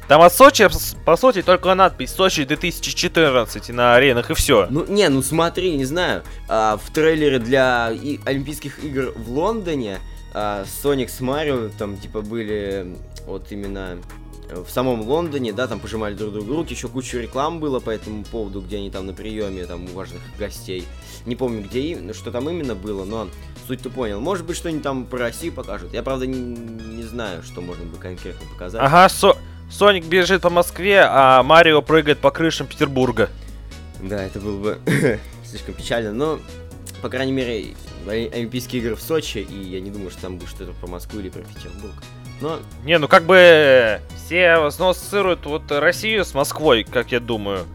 Там 0.08 0.22
от 0.22 0.32
Сочи, 0.32 0.68
по 1.04 1.16
сути, 1.16 1.42
только 1.42 1.74
надпись 1.74 2.12
Сочи 2.12 2.44
2014 2.44 3.70
на 3.70 3.96
аренах 3.96 4.30
и 4.30 4.34
все. 4.34 4.68
Ну, 4.70 4.84
не, 4.86 5.08
ну 5.08 5.20
смотри, 5.20 5.76
не 5.76 5.84
знаю. 5.84 6.22
А, 6.48 6.76
в 6.76 6.90
трейлере 6.90 7.40
для 7.40 7.90
и, 7.90 8.20
Олимпийских 8.24 8.84
игр 8.84 9.12
в 9.16 9.30
Лондоне 9.32 9.98
а, 10.32 10.64
Соник 10.82 11.10
с 11.10 11.20
Марио 11.20 11.70
там, 11.76 11.96
типа, 11.96 12.20
были 12.20 12.96
вот 13.26 13.50
именно 13.50 13.98
в 14.48 14.70
самом 14.70 15.00
Лондоне, 15.02 15.52
да, 15.52 15.66
там 15.66 15.80
пожимали 15.80 16.14
друг 16.14 16.32
другу 16.32 16.54
руки, 16.54 16.74
еще 16.74 16.86
кучу 16.88 17.18
реклам 17.18 17.58
было 17.58 17.80
по 17.80 17.90
этому 17.90 18.22
поводу, 18.22 18.60
где 18.60 18.76
они 18.76 18.90
там 18.90 19.06
на 19.06 19.12
приеме, 19.12 19.66
там, 19.66 19.86
у 19.86 19.88
важных 19.88 20.20
гостей. 20.38 20.86
Не 21.24 21.34
помню, 21.34 21.64
где 21.64 21.80
именно, 21.80 22.14
что 22.14 22.30
там 22.30 22.48
именно 22.48 22.76
было, 22.76 23.04
но 23.04 23.28
суть 23.66 23.80
ты 23.80 23.90
понял. 23.90 24.20
Может 24.20 24.46
быть, 24.46 24.56
что-нибудь 24.56 24.84
там 24.84 25.06
про 25.06 25.18
Россию 25.18 25.52
покажут. 25.52 25.92
Я, 25.92 26.04
правда, 26.04 26.26
не, 26.26 26.38
не 26.38 27.02
знаю, 27.02 27.42
что 27.42 27.60
можно 27.60 27.84
бы 27.84 27.96
конкретно 27.96 28.48
показать. 28.52 28.80
Ага, 28.80 29.08
со 29.08 29.36
Соник 29.70 30.06
бежит 30.06 30.42
по 30.42 30.50
Москве, 30.50 31.04
а 31.08 31.42
Марио 31.42 31.82
прыгает 31.82 32.18
по 32.18 32.30
крышам 32.30 32.66
Петербурга. 32.66 33.30
Да, 34.00 34.22
это 34.22 34.40
было 34.40 34.58
бы 34.58 34.78
слишком 35.44 35.74
печально, 35.74 36.12
но, 36.12 36.38
по 37.02 37.08
крайней 37.08 37.32
мере, 37.32 37.74
Олимпийские 38.06 38.82
игры 38.82 38.94
в 38.94 39.00
Сочи, 39.02 39.38
и 39.38 39.68
я 39.68 39.80
не 39.80 39.90
думаю, 39.90 40.10
что 40.10 40.22
там 40.22 40.38
будет 40.38 40.50
что-то 40.50 40.72
про 40.72 40.86
Москву 40.86 41.20
или 41.20 41.28
про 41.28 41.42
Петербург. 41.42 41.94
Но... 42.40 42.60
Не, 42.84 42.98
ну 42.98 43.08
как 43.08 43.24
бы 43.24 44.00
все 44.14 44.52
ассоциируют 44.52 45.46
вот 45.46 45.70
Россию 45.72 46.24
с 46.24 46.34
Москвой, 46.34 46.84
как 46.84 47.12
я 47.12 47.20
думаю. 47.20 47.66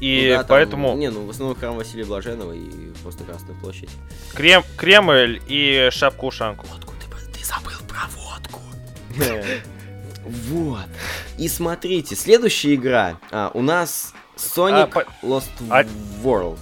И 0.00 0.28
ну, 0.30 0.38
да, 0.38 0.46
поэтому... 0.48 0.90
Там, 0.90 0.98
не, 0.98 1.10
ну 1.10 1.26
в 1.26 1.30
основном 1.30 1.56
храм 1.56 1.74
Василия 1.74 2.04
Блаженного 2.04 2.52
и 2.52 2.70
просто 3.02 3.24
Красную 3.24 3.58
площадь. 3.58 3.90
Крем, 4.34 4.62
Кремль 4.76 5.40
и 5.48 5.88
шапку-ушанку. 5.90 6.66
Водку, 6.66 6.92
ты, 7.00 7.38
ты 7.38 7.44
забыл 7.44 7.72
про 7.88 8.06
водку. 8.14 8.60
Вот. 10.50 10.88
И 11.38 11.48
смотрите, 11.48 12.16
следующая 12.16 12.74
игра. 12.74 13.18
А, 13.30 13.50
у 13.54 13.62
нас 13.62 14.14
Sonic 14.36 14.90
а, 14.94 15.26
Lost 15.26 15.50
а... 15.68 15.84
World. 16.22 16.58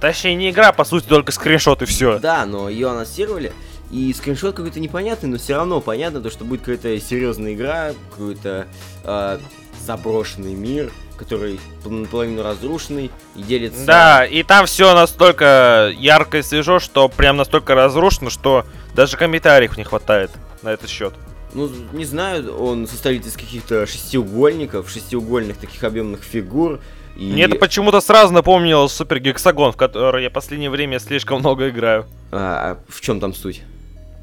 Точнее, 0.00 0.34
не 0.34 0.50
игра, 0.50 0.72
по 0.72 0.84
сути, 0.84 1.06
только 1.06 1.32
скриншот 1.32 1.82
и 1.82 1.84
все. 1.86 2.18
Да, 2.18 2.44
но 2.46 2.68
ее 2.68 2.90
анонсировали. 2.90 3.52
И 3.90 4.12
скриншот 4.12 4.54
какой-то 4.54 4.80
непонятный, 4.80 5.28
но 5.28 5.38
все 5.38 5.56
равно 5.56 5.80
понятно, 5.80 6.20
то, 6.20 6.30
что 6.30 6.44
будет 6.44 6.60
какая-то 6.60 6.98
серьезная 7.00 7.54
игра, 7.54 7.92
какой-то 8.10 8.66
э, 9.04 9.38
заброшенный 9.84 10.54
мир, 10.54 10.92
который 11.16 11.60
наполовину 11.84 12.42
разрушенный 12.42 13.10
и 13.36 13.42
делится... 13.42 13.84
Да, 13.86 14.26
и 14.26 14.42
там 14.42 14.66
все 14.66 14.94
настолько 14.94 15.92
ярко 15.96 16.38
и 16.38 16.42
свежо, 16.42 16.80
что 16.80 17.08
прям 17.08 17.36
настолько 17.36 17.74
разрушено, 17.74 18.30
что 18.30 18.66
даже 18.94 19.16
комментариев 19.16 19.76
не 19.76 19.84
хватает 19.84 20.30
на 20.62 20.70
этот 20.70 20.90
счет. 20.90 21.14
Ну, 21.54 21.70
не 21.92 22.04
знаю, 22.04 22.56
он 22.56 22.86
состоит 22.86 23.26
из 23.26 23.34
каких-то 23.34 23.86
шестиугольников, 23.86 24.90
шестиугольных 24.90 25.56
таких 25.56 25.82
объемных 25.84 26.22
фигур. 26.22 26.80
И... 27.16 27.32
Мне 27.32 27.44
это 27.44 27.54
почему-то 27.56 28.00
сразу 28.00 28.32
напомнило 28.32 28.88
Супер 28.88 29.20
Гексагон, 29.20 29.72
в 29.72 29.76
который 29.76 30.24
я 30.24 30.30
в 30.30 30.32
последнее 30.32 30.70
время 30.70 30.98
слишком 30.98 31.38
много 31.38 31.68
играю. 31.68 32.06
А, 32.32 32.72
а 32.72 32.92
в 32.92 33.00
чем 33.00 33.20
там 33.20 33.32
суть? 33.32 33.62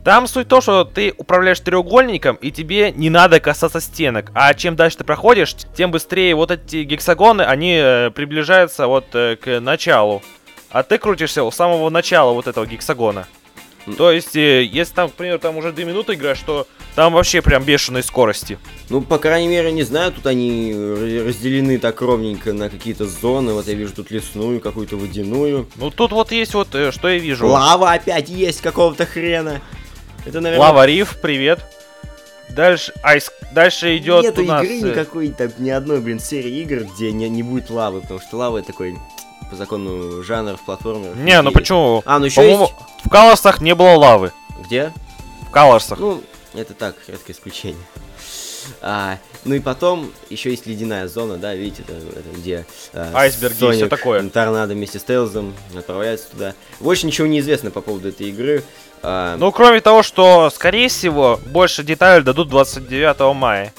Там 0.04 0.28
суть 0.28 0.48
то, 0.48 0.62
что 0.62 0.84
ты 0.84 1.14
управляешь 1.18 1.60
треугольником, 1.60 2.36
и 2.38 2.52
тебе 2.52 2.92
не 2.92 3.10
надо 3.10 3.40
касаться 3.40 3.80
стенок. 3.80 4.32
А 4.34 4.54
чем 4.56 4.76
дальше 4.76 4.98
ты 4.98 5.04
проходишь, 5.04 5.56
тем 5.78 5.92
быстрее 5.92 6.36
вот 6.36 6.50
эти 6.50 6.84
гексагоны, 6.84 7.44
они 7.44 7.76
э, 7.76 8.10
приближаются 8.10 8.88
вот 8.88 9.06
э, 9.14 9.36
к 9.36 9.60
началу. 9.60 10.24
А 10.72 10.84
ты 10.84 10.98
крутишься 10.98 11.44
у 11.44 11.52
самого 11.52 11.90
начала 11.90 12.34
вот 12.34 12.48
этого 12.48 12.66
гексагона. 12.66 13.28
То 13.98 14.12
есть, 14.12 14.36
э, 14.36 14.64
если 14.64 14.94
там, 14.94 15.10
к 15.10 15.14
примеру, 15.14 15.40
там 15.40 15.58
уже 15.58 15.72
2 15.72 15.84
минуты 15.86 16.14
играешь, 16.14 16.40
то 16.46 16.68
там 16.96 17.14
вообще 17.14 17.42
прям 17.42 17.64
бешеной 17.64 18.04
скорости. 18.04 18.60
Ну, 18.90 19.02
по 19.02 19.18
крайней 19.18 19.48
мере, 19.48 19.72
не 19.72 19.84
знаю, 19.84 20.12
тут 20.12 20.28
они 20.28 20.74
разделены 20.74 21.80
так 21.80 22.02
ровненько 22.02 22.54
на 22.54 22.70
какие-то 22.70 23.06
зоны. 23.08 23.54
Вот 23.54 23.68
я 23.68 23.74
вижу 23.74 23.94
тут 23.94 24.12
лесную, 24.12 24.60
какую-то 24.60 24.98
водяную. 24.98 25.68
Ну, 25.76 25.90
тут 25.90 26.12
вот 26.12 26.32
есть 26.32 26.54
вот, 26.54 26.76
э, 26.76 26.92
что 26.92 27.10
я 27.10 27.18
вижу. 27.18 27.48
Лава 27.48 27.94
опять 27.94 28.30
есть 28.30 28.62
какого-то 28.62 29.06
хрена. 29.06 29.62
Это, 30.26 30.42
наверное... 30.42 30.68
Лава 30.68 30.86
Риф, 30.86 31.18
привет. 31.22 31.60
Дальше, 32.50 32.94
айс, 33.02 33.32
дальше 33.54 33.98
идет 33.98 34.24
Нету 34.24 34.42
у 34.42 34.46
нас... 34.46 34.64
игры 34.64 34.76
э, 34.76 34.92
никакой, 34.92 35.30
так, 35.30 35.58
ни 35.58 35.70
одной, 35.70 36.02
блин, 36.02 36.20
серии 36.20 36.60
игр, 36.60 36.84
где 36.84 37.12
не, 37.12 37.30
не 37.30 37.44
будет 37.44 37.70
лавы, 37.70 38.02
потому 38.02 38.20
что 38.20 38.38
лава 38.38 38.62
такой 38.62 38.98
по 39.50 39.56
закону 39.56 40.24
жанр 40.24 40.58
в 40.58 40.66
платформе. 40.66 41.10
Не, 41.16 41.42
ну 41.42 41.52
почему? 41.52 42.04
А, 42.06 42.20
ну 42.20 42.26
еще 42.26 42.50
есть... 42.50 42.74
В 43.12 43.14
Калорсах 43.14 43.60
не 43.60 43.76
было 43.76 43.98
лавы. 43.98 44.32
Где? 44.64 44.94
В 45.42 45.52
Калорсах. 45.52 46.00
Ну, 46.00 46.24
это 46.54 46.74
так, 46.74 46.96
редкое 47.10 47.34
исключение. 47.34 47.84
А, 48.82 49.18
ну 49.44 49.54
и 49.54 49.60
потом 49.60 50.14
еще 50.30 50.50
есть 50.50 50.66
ледяная 50.66 51.10
зона, 51.10 51.36
да, 51.36 51.54
видите, 51.54 51.84
это, 51.86 51.92
это 51.92 52.30
где 52.38 52.66
а, 52.94 53.12
айсберги 53.14 53.60
Соник, 53.60 53.76
все 53.76 53.88
такое. 53.90 54.30
Торнадо 54.30 54.76
вместе 54.76 54.98
с 54.98 55.04
Тейлзом 55.04 55.54
отправляется 55.76 56.32
туда. 56.32 56.54
Больше 56.80 57.06
ничего 57.06 57.28
не 57.28 57.42
известно 57.42 57.70
по 57.70 57.82
поводу 57.82 58.08
этой 58.08 58.30
игры. 58.30 58.64
А... 59.04 59.36
Ну, 59.36 59.52
кроме 59.52 59.82
того, 59.82 60.04
что, 60.04 60.50
скорее 60.50 60.88
всего, 60.88 61.38
больше 61.48 61.84
деталей 61.84 62.24
дадут 62.24 62.48
29 62.48 63.36
мая. 63.36 63.74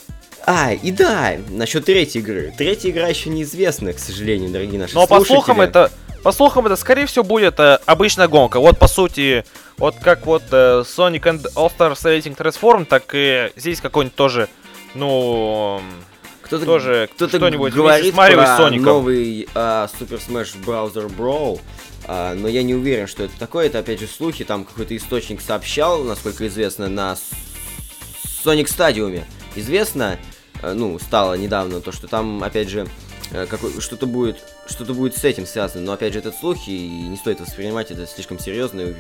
А, 0.45 0.73
и 0.73 0.91
да, 0.91 1.37
насчет 1.49 1.87
третьей 1.87 2.21
игры. 2.21 2.53
Третья 2.59 2.91
игра 2.91 3.09
еще 3.09 3.31
неизвестна, 3.31 3.95
к 3.95 3.99
сожалению, 3.99 4.51
дорогие 4.51 4.79
наши 4.79 4.95
Но 4.95 5.07
по 5.07 5.25
слухам 5.25 5.63
это, 5.63 5.91
по 6.23 6.31
слухам 6.31 6.67
это, 6.67 6.77
скорее 6.77 7.07
всего, 7.07 7.25
будет 7.25 7.59
э, 7.59 7.79
обычная 7.85 8.29
гонка. 8.29 8.61
Вот, 8.61 8.79
по 8.79 8.87
сути, 8.87 9.45
вот 9.77 9.97
как 10.01 10.25
вот 10.27 10.45
э, 10.53 10.85
Sonic 10.85 11.23
and 11.23 11.47
All-Stars 11.55 12.03
Racing 12.05 12.37
Transform, 12.37 12.85
так 12.85 13.11
и 13.13 13.51
здесь 13.57 13.81
какой-нибудь 13.81 14.15
тоже, 14.15 14.49
ну... 14.95 15.83
Кто-то, 16.43 16.67
тоже 16.67 17.09
кто-то 17.15 17.39
что-нибудь 17.39 17.73
говорит 17.73 18.15
про 18.15 18.57
Соником. 18.59 18.85
новый 18.85 19.49
uh, 19.55 19.89
Super 19.99 20.21
Smash 20.21 20.55
Browser 20.63 21.11
Brawl, 21.11 21.59
uh, 22.07 22.35
но 22.35 22.47
я 22.47 22.63
не 22.63 22.75
уверен, 22.75 23.07
что 23.07 23.23
это 23.23 23.33
такое. 23.39 23.67
Это, 23.67 23.79
опять 23.79 24.01
же, 24.01 24.07
слухи. 24.07 24.45
Там 24.45 24.65
какой-то 24.65 24.95
источник 24.95 25.41
сообщал, 25.41 26.05
насколько 26.05 26.47
известно, 26.49 26.89
на 26.89 27.17
Sonic 28.45 28.67
Stadium. 28.67 29.25
Известно, 29.57 30.19
uh, 30.61 30.75
ну, 30.75 30.99
стало 30.99 31.35
недавно, 31.35 31.81
то, 31.81 31.91
что 31.91 32.07
там, 32.07 32.45
опять 32.45 32.69
же, 32.69 32.87
Э, 32.87 33.12
что-то 33.81 34.07
будет, 34.07 34.43
что-то 34.67 34.95
будет 34.95 35.17
с 35.17 35.25
этим 35.25 35.47
связано, 35.47 35.85
но 35.85 35.93
опять 35.93 36.13
же 36.13 36.19
это 36.19 36.33
слухи, 36.33 36.71
и 36.71 37.03
не 37.03 37.17
стоит 37.17 37.41
воспринимать 37.41 37.91
это 37.91 38.07
слишком 38.07 38.39
серьезно, 38.39 38.81
и 38.81 38.95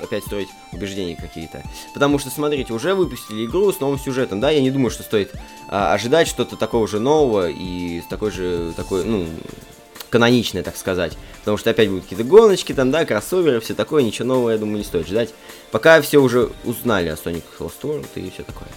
опять 0.00 0.24
строить 0.24 0.48
убеждения 0.72 1.16
какие-то. 1.16 1.62
Потому 1.94 2.18
что, 2.18 2.30
смотрите, 2.30 2.72
уже 2.72 2.94
выпустили 2.94 3.46
игру 3.46 3.72
с 3.72 3.80
новым 3.80 3.98
сюжетом, 3.98 4.40
да, 4.40 4.50
я 4.50 4.60
не 4.60 4.70
думаю, 4.70 4.90
что 4.90 5.02
стоит 5.02 5.32
а, 5.68 5.94
ожидать 5.94 6.28
что-то 6.28 6.56
такого 6.56 6.86
же 6.86 7.00
нового 7.00 7.48
и 7.48 8.02
такой 8.08 8.30
же, 8.30 8.72
такой, 8.76 9.04
ну, 9.04 9.26
каноничное, 10.10 10.62
так 10.62 10.76
сказать. 10.76 11.16
Потому 11.38 11.56
что 11.56 11.70
опять 11.70 11.88
будут 11.88 12.04
какие-то 12.04 12.24
гоночки, 12.24 12.74
там, 12.74 12.90
да, 12.90 13.04
кроссоверы, 13.04 13.60
все 13.60 13.74
такое, 13.74 14.02
ничего 14.02 14.28
нового, 14.28 14.50
я 14.50 14.58
думаю, 14.58 14.78
не 14.78 14.84
стоит 14.84 15.06
ждать. 15.06 15.30
Пока 15.70 16.02
все 16.02 16.18
уже 16.18 16.50
узнали 16.64 17.08
о 17.08 17.14
Sonic 17.14 17.44
Lost 17.58 17.80
World 17.82 18.08
и 18.16 18.30
все 18.30 18.42
такое. 18.42 18.68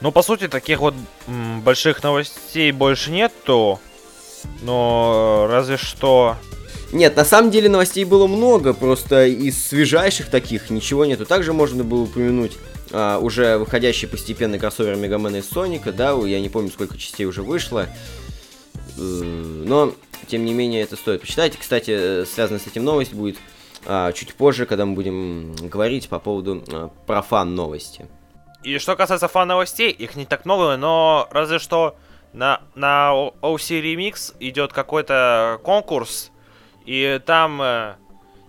Ну, 0.00 0.12
по 0.12 0.22
сути, 0.22 0.48
таких 0.48 0.80
вот 0.80 0.94
м, 1.26 1.62
больших 1.62 2.02
новостей 2.02 2.72
больше 2.72 3.10
нет, 3.10 3.32
то 3.44 3.78
но 4.62 5.46
разве 5.48 5.76
что... 5.76 6.36
Нет, 6.92 7.16
на 7.16 7.24
самом 7.24 7.50
деле 7.50 7.68
новостей 7.68 8.04
было 8.04 8.26
много, 8.26 8.72
просто 8.72 9.26
из 9.26 9.66
свежайших 9.66 10.30
таких 10.30 10.70
ничего 10.70 11.04
нету. 11.04 11.26
Также 11.26 11.52
можно 11.52 11.82
было 11.82 12.02
упомянуть 12.02 12.52
а, 12.92 13.18
уже 13.18 13.58
выходящий 13.58 14.06
постепенно 14.06 14.58
кроссовер 14.58 14.94
Мегамена 14.96 15.36
и 15.36 15.42
Соника, 15.42 15.92
да, 15.92 16.12
я 16.12 16.40
не 16.40 16.48
помню, 16.48 16.70
сколько 16.70 16.96
частей 16.96 17.26
уже 17.26 17.42
вышло. 17.42 17.88
Э, 18.96 19.00
но, 19.00 19.92
тем 20.28 20.44
не 20.44 20.54
менее, 20.54 20.82
это 20.82 20.94
стоит 20.94 21.20
почитать. 21.20 21.56
Кстати, 21.56 22.24
связанная 22.24 22.60
с 22.60 22.66
этим 22.68 22.84
новость 22.84 23.12
будет 23.12 23.36
а, 23.86 24.12
чуть 24.12 24.34
позже, 24.34 24.66
когда 24.66 24.86
мы 24.86 24.94
будем 24.94 25.54
говорить 25.56 26.08
по 26.08 26.18
поводу 26.18 26.62
а, 26.70 26.90
про 27.06 27.22
фан-новости. 27.22 28.06
И 28.62 28.78
что 28.78 28.96
касается 28.96 29.28
фан-новостей, 29.28 29.90
их 29.90 30.16
не 30.16 30.24
так 30.24 30.44
много, 30.44 30.76
но 30.76 31.28
разве 31.32 31.58
что 31.58 31.96
на, 32.34 32.60
на 32.74 33.12
OC 33.40 33.80
Remix 33.80 34.34
идет 34.40 34.72
какой-то 34.72 35.60
конкурс, 35.62 36.32
и 36.84 37.20
там 37.24 37.62
э, 37.62 37.94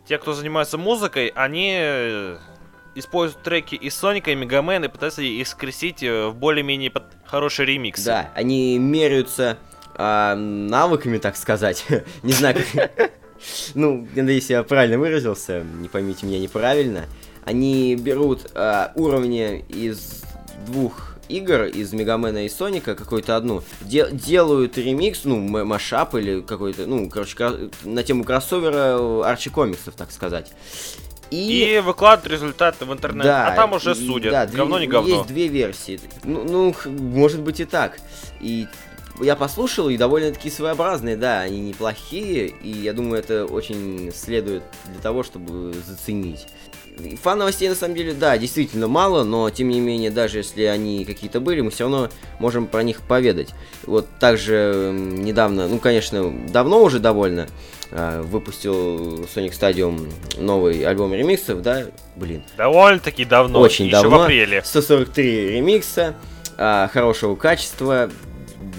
те, 0.07 0.17
кто 0.17 0.33
занимается 0.33 0.77
музыкой, 0.77 1.31
они 1.35 1.75
э, 1.77 2.37
используют 2.95 3.43
треки 3.43 3.75
из 3.75 3.95
Соника 3.95 4.31
и 4.31 4.35
Мегамена 4.35 4.85
и 4.85 4.87
пытаются 4.87 5.21
их 5.21 5.47
скрестить 5.47 6.01
э, 6.01 6.27
в 6.27 6.35
более-менее 6.35 6.91
хороший 7.25 7.65
ремикс. 7.65 8.03
Да, 8.03 8.31
они 8.33 8.79
меряются 8.79 9.57
э, 9.95 10.33
навыками, 10.35 11.19
так 11.19 11.37
сказать. 11.37 11.85
Не 12.23 12.33
знаю, 12.33 12.55
как... 12.55 13.11
Ну, 13.75 14.07
надеюсь, 14.15 14.49
я 14.49 14.63
правильно 14.63 14.97
выразился, 14.97 15.61
не 15.61 15.89
поймите 15.89 16.25
меня 16.25 16.39
неправильно. 16.39 17.05
Они 17.43 17.95
берут 17.95 18.49
э, 18.55 18.87
уровни 18.95 19.63
из 19.67 20.23
двух 20.65 21.14
игр 21.29 21.63
из 21.63 21.93
Мегамена 21.93 22.45
и 22.45 22.49
Соника, 22.49 22.95
какую-то 22.95 23.35
одну, 23.35 23.63
де- 23.81 24.09
делают 24.11 24.77
ремикс, 24.77 25.21
ну, 25.23 25.37
машап 25.39 26.15
или 26.15 26.41
какой-то, 26.41 26.85
ну, 26.85 27.09
короче, 27.09 27.69
на 27.83 28.03
тему 28.03 28.23
кроссовера 28.23 29.25
Арчи 29.25 29.49
комиксов, 29.49 29.95
так 29.95 30.11
сказать. 30.11 30.51
И... 31.31 31.75
и 31.75 31.79
выкладывают 31.79 32.31
результаты 32.31 32.85
в 32.85 32.93
интернет, 32.93 33.23
да, 33.23 33.47
а 33.47 33.55
там 33.55 33.73
уже 33.73 33.95
судят. 33.95 34.31
Да, 34.31 34.45
говно 34.45 34.77
две, 34.77 34.85
не 34.85 34.91
говно. 34.91 35.15
Есть 35.15 35.27
две 35.27 35.47
версии. 35.47 35.99
Ну, 36.23 36.43
ну, 36.43 36.75
может 36.87 37.41
быть 37.41 37.59
и 37.59 37.65
так. 37.65 37.97
И 38.39 38.67
я 39.21 39.35
послушал, 39.35 39.89
и 39.89 39.97
довольно-таки 39.97 40.49
своеобразные, 40.49 41.17
да, 41.17 41.39
они 41.39 41.61
неплохие, 41.61 42.47
и 42.47 42.69
я 42.69 42.93
думаю, 42.93 43.19
это 43.19 43.45
очень 43.45 44.11
следует 44.13 44.63
для 44.85 45.01
того, 45.01 45.23
чтобы 45.23 45.73
заценить. 45.73 46.47
Фан 47.21 47.39
новостей 47.39 47.67
на 47.69 47.75
самом 47.75 47.95
деле, 47.95 48.13
да, 48.13 48.37
действительно 48.37 48.87
мало, 48.87 49.23
но 49.23 49.49
тем 49.49 49.69
не 49.69 49.79
менее, 49.79 50.11
даже 50.11 50.37
если 50.39 50.63
они 50.63 51.03
какие-то 51.05 51.39
были, 51.39 51.61
мы 51.61 51.71
все 51.71 51.83
равно 51.85 52.09
можем 52.39 52.67
про 52.67 52.83
них 52.83 53.01
поведать. 53.01 53.49
Вот 53.83 54.07
также 54.19 54.91
недавно, 54.93 55.67
ну, 55.67 55.79
конечно, 55.79 56.33
давно 56.49 56.81
уже 56.81 56.99
довольно, 56.99 57.47
а, 57.91 58.21
выпустил 58.21 59.23
Sonic 59.23 59.51
Stadium 59.51 60.11
новый 60.37 60.85
альбом 60.85 61.13
ремиксов, 61.13 61.61
да, 61.61 61.85
блин. 62.15 62.43
Довольно-таки 62.57 63.25
давно, 63.25 63.59
Очень 63.59 63.85
еще 63.87 64.01
давно. 64.01 64.19
в 64.19 64.21
апреле. 64.23 64.61
143 64.63 65.51
ремикса, 65.51 66.15
а, 66.57 66.89
хорошего 66.93 67.35
качества, 67.35 68.09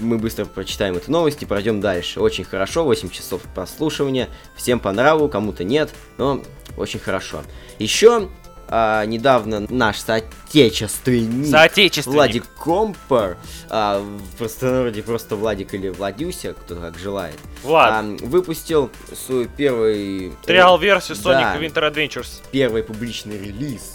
мы 0.00 0.18
быстро 0.18 0.44
прочитаем 0.44 0.96
эту 0.96 1.10
новость 1.10 1.42
и 1.42 1.46
пройдем 1.46 1.80
дальше. 1.80 2.20
Очень 2.20 2.44
хорошо, 2.44 2.84
8 2.84 3.10
часов 3.10 3.42
прослушивания. 3.54 4.28
Всем 4.56 4.80
по 4.80 4.92
нраву, 4.92 5.28
кому-то 5.28 5.64
нет, 5.64 5.90
но 6.18 6.42
очень 6.76 7.00
хорошо. 7.00 7.42
Еще 7.78 8.28
а, 8.68 9.04
недавно 9.04 9.60
наш 9.68 9.98
соотечественник, 9.98 11.50
Соотечественник. 11.50 12.16
Владик 12.16 12.44
Компор, 12.58 13.36
а, 13.68 14.00
в 14.00 14.36
простонародье 14.36 15.02
просто 15.02 15.36
Владик 15.36 15.74
или 15.74 15.88
Владюся, 15.88 16.54
кто 16.54 16.74
как 16.76 16.98
желает, 16.98 17.38
Влад, 17.62 17.92
а, 17.92 18.02
выпустил 18.24 18.90
свой 19.14 19.46
первый... 19.46 20.32
триал-версию 20.44 21.16
да. 21.22 21.54
Sonic 21.54 21.60
Winter 21.60 21.92
Adventures. 21.92 22.42
первый 22.50 22.82
публичный 22.82 23.38
релиз 23.38 23.92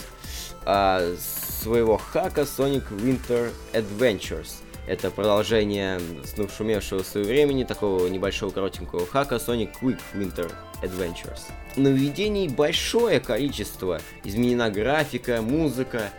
а, 0.64 1.16
своего 1.62 1.98
хака 1.98 2.42
Sonic 2.42 2.84
Winter 2.92 3.52
Adventures. 3.74 4.50
Это 4.88 5.12
продолжение 5.12 6.00
ну, 6.38 6.50
шумевшего 6.50 7.04
в 7.04 7.08
свое 7.08 7.26
времени 7.26 7.64
такого 7.64 8.08
небольшого 8.08 8.50
коротенького 8.50 9.06
хака 9.06 9.36
Sonic 9.36 9.70
Quick 9.82 10.00
Winter 10.14 10.52
Adventures. 10.82 11.42
Нововведений 11.76 12.48
большое 12.48 13.20
количество. 13.20 14.02
Изменена 14.24 14.70
графика, 14.70 15.42
музыка, 15.42 16.10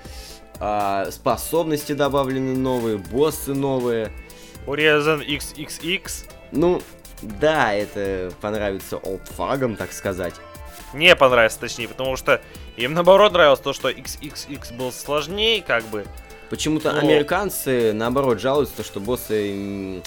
а, 0.61 1.11
способности 1.11 1.92
добавлены 1.92 2.57
новые, 2.57 2.99
боссы 2.99 3.52
новые. 3.52 4.12
Урезан 4.66 5.21
XXX. 5.21 6.31
Ну, 6.52 6.81
да, 7.21 7.75
это 7.75 8.33
понравится 8.40 8.97
олдфагам, 8.97 9.76
так 9.76 9.92
сказать. 9.92 10.35
Не 10.95 11.16
понравится, 11.16 11.59
точнее, 11.59 11.88
потому 11.88 12.16
что 12.16 12.40
им 12.76 12.95
наоборот 12.95 13.33
нравилось 13.33 13.61
то, 13.61 13.73
что 13.73 13.90
XXX 13.90 14.76
был 14.76 14.92
сложнее, 14.92 15.62
как 15.62 15.85
бы. 15.87 16.04
Почему-то 16.52 16.92
Но- 16.92 16.99
американцы, 16.99 17.94
наоборот, 17.94 18.38
жалуются, 18.38 18.85
что 18.85 19.00
боссы 19.00 20.02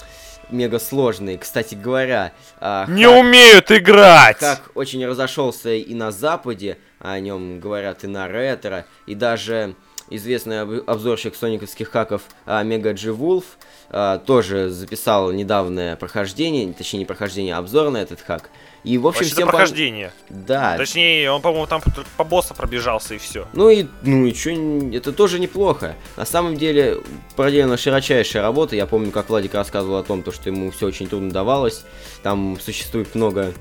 мега 0.48 0.78
сложные. 0.78 1.38
Кстати 1.38 1.74
говоря, 1.74 2.30
а, 2.60 2.86
Не 2.86 3.02
хак- 3.02 3.18
умеют 3.18 3.72
играть! 3.72 4.38
Как 4.38 4.70
очень 4.76 5.04
разошелся 5.04 5.70
и 5.70 5.92
на 5.92 6.12
Западе, 6.12 6.78
о 7.00 7.18
нем 7.18 7.58
говорят 7.58 8.04
и 8.04 8.06
на 8.06 8.28
ретро, 8.28 8.84
и 9.06 9.16
даже 9.16 9.74
известный 10.10 10.60
об- 10.62 10.88
обзорщик 10.88 11.34
сониковских 11.34 11.90
хаков 11.90 12.22
а, 12.44 12.62
Мега 12.62 12.92
Джи 12.92 13.12
Вулф 13.12 13.44
а, 13.90 14.18
тоже 14.18 14.70
записал 14.70 15.32
недавнее 15.32 15.96
прохождение, 15.96 16.72
точнее 16.72 17.00
не 17.00 17.04
прохождение, 17.04 17.54
а 17.54 17.58
обзор 17.58 17.90
на 17.90 17.98
этот 17.98 18.20
хак. 18.20 18.50
И 18.84 18.98
в 18.98 19.06
общем 19.08 19.18
Вообще-то 19.20 19.34
всем 19.36 19.48
прохождение. 19.48 20.12
Да. 20.28 20.76
Точнее, 20.76 21.30
он, 21.32 21.42
по-моему, 21.42 21.66
там 21.66 21.82
по 22.16 22.22
боссу 22.22 22.54
пробежался 22.54 23.14
и 23.14 23.18
все. 23.18 23.48
Ну 23.52 23.68
и, 23.68 23.86
ну 24.02 24.26
и 24.26 24.32
чё, 24.32 24.52
н- 24.52 24.92
это 24.94 25.12
тоже 25.12 25.40
неплохо. 25.40 25.96
На 26.16 26.24
самом 26.24 26.56
деле, 26.56 26.98
проделана 27.34 27.76
широчайшая 27.76 28.42
работа. 28.44 28.76
Я 28.76 28.86
помню, 28.86 29.10
как 29.10 29.28
Владик 29.28 29.54
рассказывал 29.54 29.96
о 29.96 30.04
том, 30.04 30.22
то, 30.22 30.30
что 30.30 30.50
ему 30.50 30.70
все 30.70 30.86
очень 30.86 31.08
трудно 31.08 31.32
давалось. 31.32 31.84
Там 32.22 32.58
существует 32.60 33.12
много 33.16 33.52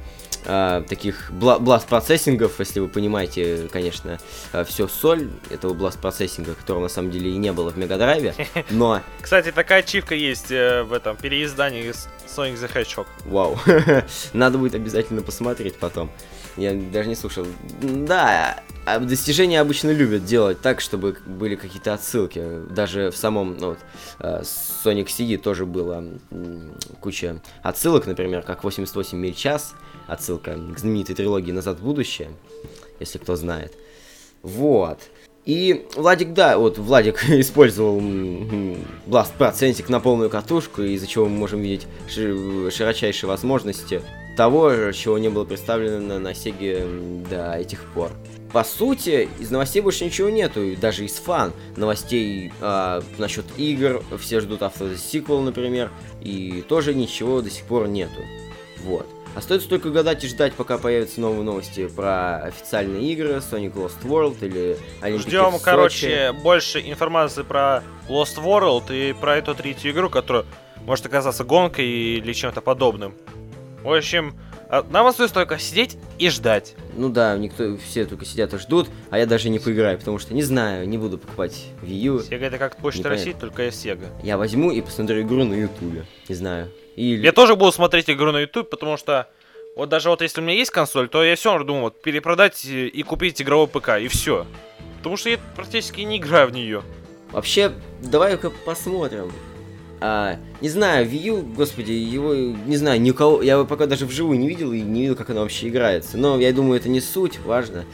а, 0.45 0.81
таких 0.83 1.31
бла- 1.31 1.59
бласт-процессингов, 1.59 2.59
если 2.59 2.79
вы 2.79 2.87
понимаете, 2.87 3.67
конечно, 3.71 4.19
все 4.65 4.87
соль 4.87 5.29
этого 5.49 5.73
бласт-процессинга, 5.73 6.53
которого 6.55 6.83
на 6.83 6.89
самом 6.89 7.11
деле 7.11 7.31
и 7.31 7.37
не 7.37 7.51
было 7.51 7.69
в 7.71 7.77
Мегадрайве. 7.77 8.33
Но, 8.69 9.01
Кстати, 9.21 9.51
такая 9.51 9.79
ачивка 9.79 10.15
есть 10.15 10.51
э, 10.51 10.83
в 10.83 10.93
этом 10.93 11.15
переиздании 11.17 11.89
Sonic 12.27 12.55
the 12.55 12.71
Hedgehog. 12.73 13.07
вау, 13.25 13.57
надо 14.33 14.57
будет 14.57 14.75
обязательно 14.75 15.21
посмотреть 15.21 15.77
потом. 15.77 16.09
Я 16.57 16.73
даже 16.73 17.09
не 17.09 17.15
слушал. 17.15 17.45
Да, 17.81 18.61
а 18.85 18.99
достижения 18.99 19.59
обычно 19.59 19.89
любят 19.91 20.23
делать 20.23 20.61
так, 20.61 20.79
чтобы 20.79 21.17
были 21.25 21.55
какие-то 21.55 21.93
отсылки. 21.93 22.41
Даже 22.69 23.11
в 23.11 23.17
самом, 23.17 23.57
ну 23.57 23.69
вот, 23.69 23.79
э, 24.19 24.41
Sonic 24.43 25.07
CD 25.07 25.37
тоже 25.37 25.65
было 25.65 26.03
куча 27.01 27.41
отсылок, 27.61 28.05
например, 28.05 28.41
как 28.43 28.63
88 28.63 29.17
миль 29.17 29.33
час, 29.33 29.73
отсылка 30.07 30.57
к 30.73 30.79
знаменитой 30.79 31.15
трилогии 31.15 31.51
«Назад 31.51 31.79
в 31.79 31.83
будущее», 31.83 32.29
если 32.99 33.17
кто 33.17 33.35
знает. 33.35 33.73
Вот. 34.41 34.99
И 35.45 35.85
Владик, 35.95 36.33
да, 36.33 36.57
вот 36.57 36.77
Владик 36.77 37.23
использовал 37.29 37.99
Blast 37.99 39.37
процентик 39.37 39.89
на 39.89 39.99
полную 39.99 40.29
катушку, 40.29 40.81
из-за 40.81 41.07
чего 41.07 41.25
мы 41.25 41.37
можем 41.37 41.61
видеть 41.61 41.87
ши- 42.07 42.71
широчайшие 42.71 43.27
возможности 43.27 44.01
того, 44.35 44.91
чего 44.91 45.17
не 45.17 45.29
было 45.29 45.45
представлено 45.45 45.99
на, 45.99 46.19
на 46.19 46.33
до 47.29 47.53
этих 47.53 47.83
пор. 47.93 48.11
По 48.51 48.63
сути, 48.63 49.27
из 49.39 49.51
новостей 49.51 49.81
больше 49.81 50.05
ничего 50.05 50.29
нету, 50.29 50.75
даже 50.79 51.05
из 51.05 51.13
фан. 51.13 51.51
Новостей 51.75 52.51
а, 52.61 53.03
насчет 53.17 53.45
игр, 53.57 54.01
все 54.19 54.39
ждут 54.39 54.63
автосиквел, 54.63 55.41
например, 55.41 55.91
и 56.21 56.63
тоже 56.67 56.93
ничего 56.95 57.41
до 57.41 57.49
сих 57.49 57.65
пор 57.65 57.87
нету. 57.87 58.21
Вот. 58.83 59.07
Остается 59.35 59.67
только 59.67 59.89
гадать 59.89 60.23
и 60.23 60.27
ждать, 60.27 60.53
пока 60.53 60.77
появятся 60.77 61.19
новые 61.19 61.43
новости 61.43 61.87
про 61.87 62.37
официальные 62.37 63.11
игры, 63.11 63.31
Sonic 63.35 63.73
Lost 63.73 64.01
World 64.03 64.37
или 64.41 64.77
Олимпики 65.01 65.27
Ждем, 65.27 65.59
короче, 65.61 66.31
больше 66.31 66.79
информации 66.79 67.43
про 67.43 67.83
Lost 68.07 68.37
World 68.37 68.95
и 68.95 69.11
про 69.13 69.35
эту 69.35 69.53
третью 69.53 69.91
игру, 69.91 70.09
которая 70.09 70.45
может 70.85 71.05
оказаться 71.05 71.43
гонкой 71.43 71.85
или 71.85 72.31
чем-то 72.31 72.61
подобным. 72.61 73.13
В 73.83 73.91
общем, 73.93 74.35
нам 74.89 75.07
остается 75.07 75.33
только 75.33 75.57
сидеть 75.59 75.97
и 76.17 76.29
ждать. 76.29 76.75
Ну 76.95 77.09
да, 77.09 77.37
никто, 77.37 77.77
все 77.77 78.05
только 78.05 78.25
сидят 78.25 78.53
и 78.53 78.57
ждут, 78.57 78.89
а 79.09 79.17
я 79.17 79.25
даже 79.25 79.49
не 79.49 79.59
поиграю, 79.59 79.97
потому 79.97 80.19
что 80.19 80.33
не 80.33 80.43
знаю, 80.43 80.87
не 80.87 80.97
буду 80.97 81.17
покупать 81.17 81.65
Wii 81.81 81.95
U. 82.05 82.17
Sega 82.19 82.45
это 82.45 82.57
как 82.57 82.77
Почта 82.77 82.99
Непонятно. 82.99 83.25
России, 83.25 83.39
только 83.39 83.67
Sega. 83.67 84.07
Я 84.23 84.37
возьму 84.37 84.71
и 84.71 84.81
посмотрю 84.81 85.21
игру 85.21 85.43
на 85.43 85.53
Ютубе. 85.53 86.05
Не 86.27 86.35
знаю. 86.35 86.71
Или... 86.95 87.25
Я 87.25 87.31
тоже 87.31 87.55
буду 87.55 87.71
смотреть 87.71 88.09
игру 88.09 88.31
на 88.31 88.39
YouTube, 88.39 88.69
потому 88.69 88.97
что 88.97 89.27
вот 89.75 89.89
даже 89.89 90.09
вот 90.09 90.21
если 90.21 90.39
у 90.39 90.43
меня 90.43 90.55
есть 90.55 90.71
консоль, 90.71 91.09
то 91.09 91.23
я 91.23 91.35
все 91.35 91.51
равно 91.51 91.65
думаю 91.65 91.83
вот, 91.85 92.01
перепродать 92.01 92.63
и 92.65 93.03
купить 93.03 93.41
игровой 93.41 93.67
ПК, 93.67 93.99
и 93.99 94.07
все. 94.07 94.47
Потому 94.97 95.17
что 95.17 95.29
я 95.29 95.37
практически 95.55 96.01
не 96.01 96.17
играю 96.17 96.47
в 96.47 96.51
нее. 96.51 96.81
Вообще, 97.31 97.73
давай-ка 98.01 98.49
посмотрим. 98.49 99.31
А, 100.01 100.37
не 100.61 100.69
знаю, 100.69 101.07
Wii 101.07 101.29
U, 101.29 101.41
господи, 101.55 101.91
его, 101.91 102.33
не 102.33 102.75
знаю, 102.77 102.99
никого, 103.01 103.41
я 103.41 103.53
его 103.53 103.65
пока 103.65 103.85
даже 103.85 104.05
вживую 104.05 104.37
не 104.37 104.47
видел 104.47 104.71
и 104.73 104.81
не 104.81 105.01
видел, 105.01 105.15
как 105.15 105.29
оно 105.29 105.41
вообще 105.41 105.69
играется. 105.69 106.17
Но 106.17 106.39
я 106.39 106.51
думаю, 106.51 106.79
это 106.79 106.89
не 106.89 107.01
суть, 107.01 107.39
важно. 107.39 107.85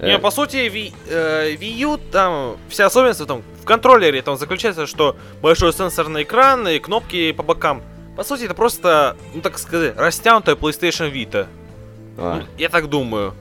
Не, 0.00 0.14
Э, 0.14 0.18
по 0.18 0.30
сути, 0.30 0.56
Wii, 0.56 0.92
э, 1.08 1.56
Wii 1.56 1.78
U, 1.80 1.98
там, 2.12 2.56
вся 2.68 2.86
особенность 2.86 3.20
в, 3.20 3.26
том, 3.26 3.42
в 3.60 3.64
контроллере 3.64 4.22
там 4.22 4.36
заключается, 4.38 4.86
что 4.86 5.16
большой 5.42 5.72
сенсорный 5.72 6.22
экран 6.22 6.66
и 6.68 6.78
кнопки 6.78 7.32
по 7.32 7.42
бокам. 7.42 7.82
По 8.16 8.22
сути, 8.22 8.44
это 8.44 8.54
просто, 8.54 9.16
ну 9.34 9.40
так 9.40 9.58
сказать, 9.58 9.96
растянутая 9.96 10.54
PlayStation 10.54 11.12
Vita. 11.12 11.46
а, 12.16 12.40
Ну, 12.40 12.46
я 12.56 12.68
так 12.68 12.88
думаю. 12.88 13.34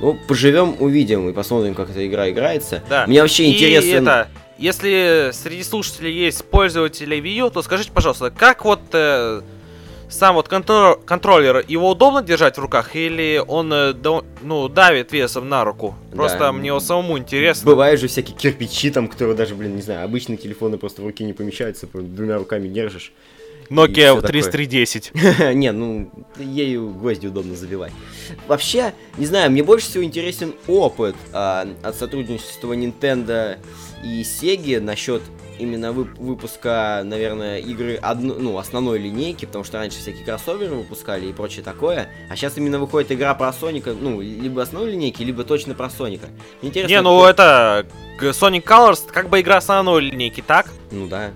ну, 0.00 0.16
поживем, 0.28 0.76
увидим 0.78 1.28
и 1.28 1.32
посмотрим, 1.32 1.74
как 1.74 1.90
эта 1.90 2.06
игра 2.06 2.30
играется. 2.30 2.82
Да. 2.88 3.06
Мне 3.08 3.20
вообще 3.20 3.44
И 3.46 3.54
интересно... 3.54 3.88
это, 4.10 4.28
если 4.58 5.30
среди 5.32 5.62
слушателей 5.62 6.12
есть 6.12 6.44
пользователи 6.44 7.16
Wii 7.18 7.46
U, 7.46 7.50
то 7.50 7.62
скажите, 7.62 7.90
пожалуйста, 7.92 8.30
как 8.30 8.64
вот 8.64 8.80
э, 8.92 9.42
сам 10.08 10.34
вот 10.36 10.48
контро- 10.48 11.02
контроллер, 11.04 11.64
его 11.66 11.90
удобно 11.90 12.22
держать 12.22 12.56
в 12.56 12.60
руках 12.60 12.94
или 12.94 13.42
он, 13.46 13.72
э, 13.72 13.92
да- 13.94 14.22
ну, 14.42 14.68
давит 14.68 15.12
весом 15.12 15.48
на 15.48 15.64
руку? 15.64 15.94
Просто 16.14 16.38
Да. 16.38 16.52
мне 16.52 16.72
вот 16.72 16.84
самому 16.84 17.18
интересно. 17.18 17.66
Бывают 17.70 18.00
же 18.00 18.06
всякие 18.08 18.36
кирпичи 18.36 18.90
там, 18.90 19.08
которые 19.08 19.36
даже, 19.36 19.54
блин, 19.54 19.74
не 19.76 19.82
знаю, 19.82 20.04
обычные 20.04 20.36
телефоны 20.36 20.78
просто 20.78 21.02
в 21.02 21.06
руке 21.06 21.24
не 21.24 21.32
помещаются, 21.32 21.86
двумя 21.92 22.38
руками 22.38 22.68
держишь. 22.68 23.12
Nokia 23.70 24.12
всё 24.12 24.20
такое. 24.20 24.28
3310. 24.28 25.12
Не, 25.54 25.72
ну, 25.72 26.10
ею 26.38 26.90
гвозди 26.90 27.28
удобно 27.28 27.56
забивать. 27.56 27.92
Вообще, 28.46 28.92
не 29.16 29.24
знаю, 29.24 29.50
мне 29.50 29.62
больше 29.62 29.86
всего 29.86 30.04
интересен 30.04 30.52
опыт 30.66 31.16
а, 31.32 31.66
от 31.82 31.96
сотрудничества 31.96 32.74
Nintendo 32.74 33.56
и 34.04 34.22
Sega 34.22 34.80
насчет 34.80 35.22
именно 35.58 35.86
вып- 35.92 36.16
выпуска, 36.18 37.02
наверное, 37.04 37.58
игры 37.58 37.94
одно- 37.96 38.34
ну, 38.34 38.58
основной 38.58 38.98
линейки, 38.98 39.44
потому 39.46 39.64
что 39.64 39.78
раньше 39.78 39.98
всякие 39.98 40.24
кроссоверы 40.24 40.74
выпускали 40.74 41.26
и 41.26 41.32
прочее 41.32 41.62
такое, 41.62 42.08
а 42.28 42.36
сейчас 42.36 42.56
именно 42.58 42.78
выходит 42.78 43.12
игра 43.12 43.34
про 43.34 43.52
Соника, 43.52 43.94
ну, 43.98 44.20
либо 44.20 44.62
основной 44.62 44.90
линейки, 44.92 45.22
либо 45.22 45.44
точно 45.44 45.74
про 45.74 45.88
Соника. 45.90 46.26
Интересно, 46.60 46.92
Не, 46.92 47.00
ну 47.02 47.18
кто- 47.18 47.28
это 47.28 47.86
Sonic 48.20 48.64
Colors 48.64 49.02
как 49.10 49.28
бы 49.28 49.40
игра 49.40 49.58
основной 49.58 50.02
линейки, 50.02 50.42
так? 50.46 50.66
Ну 50.90 51.06
да. 51.06 51.30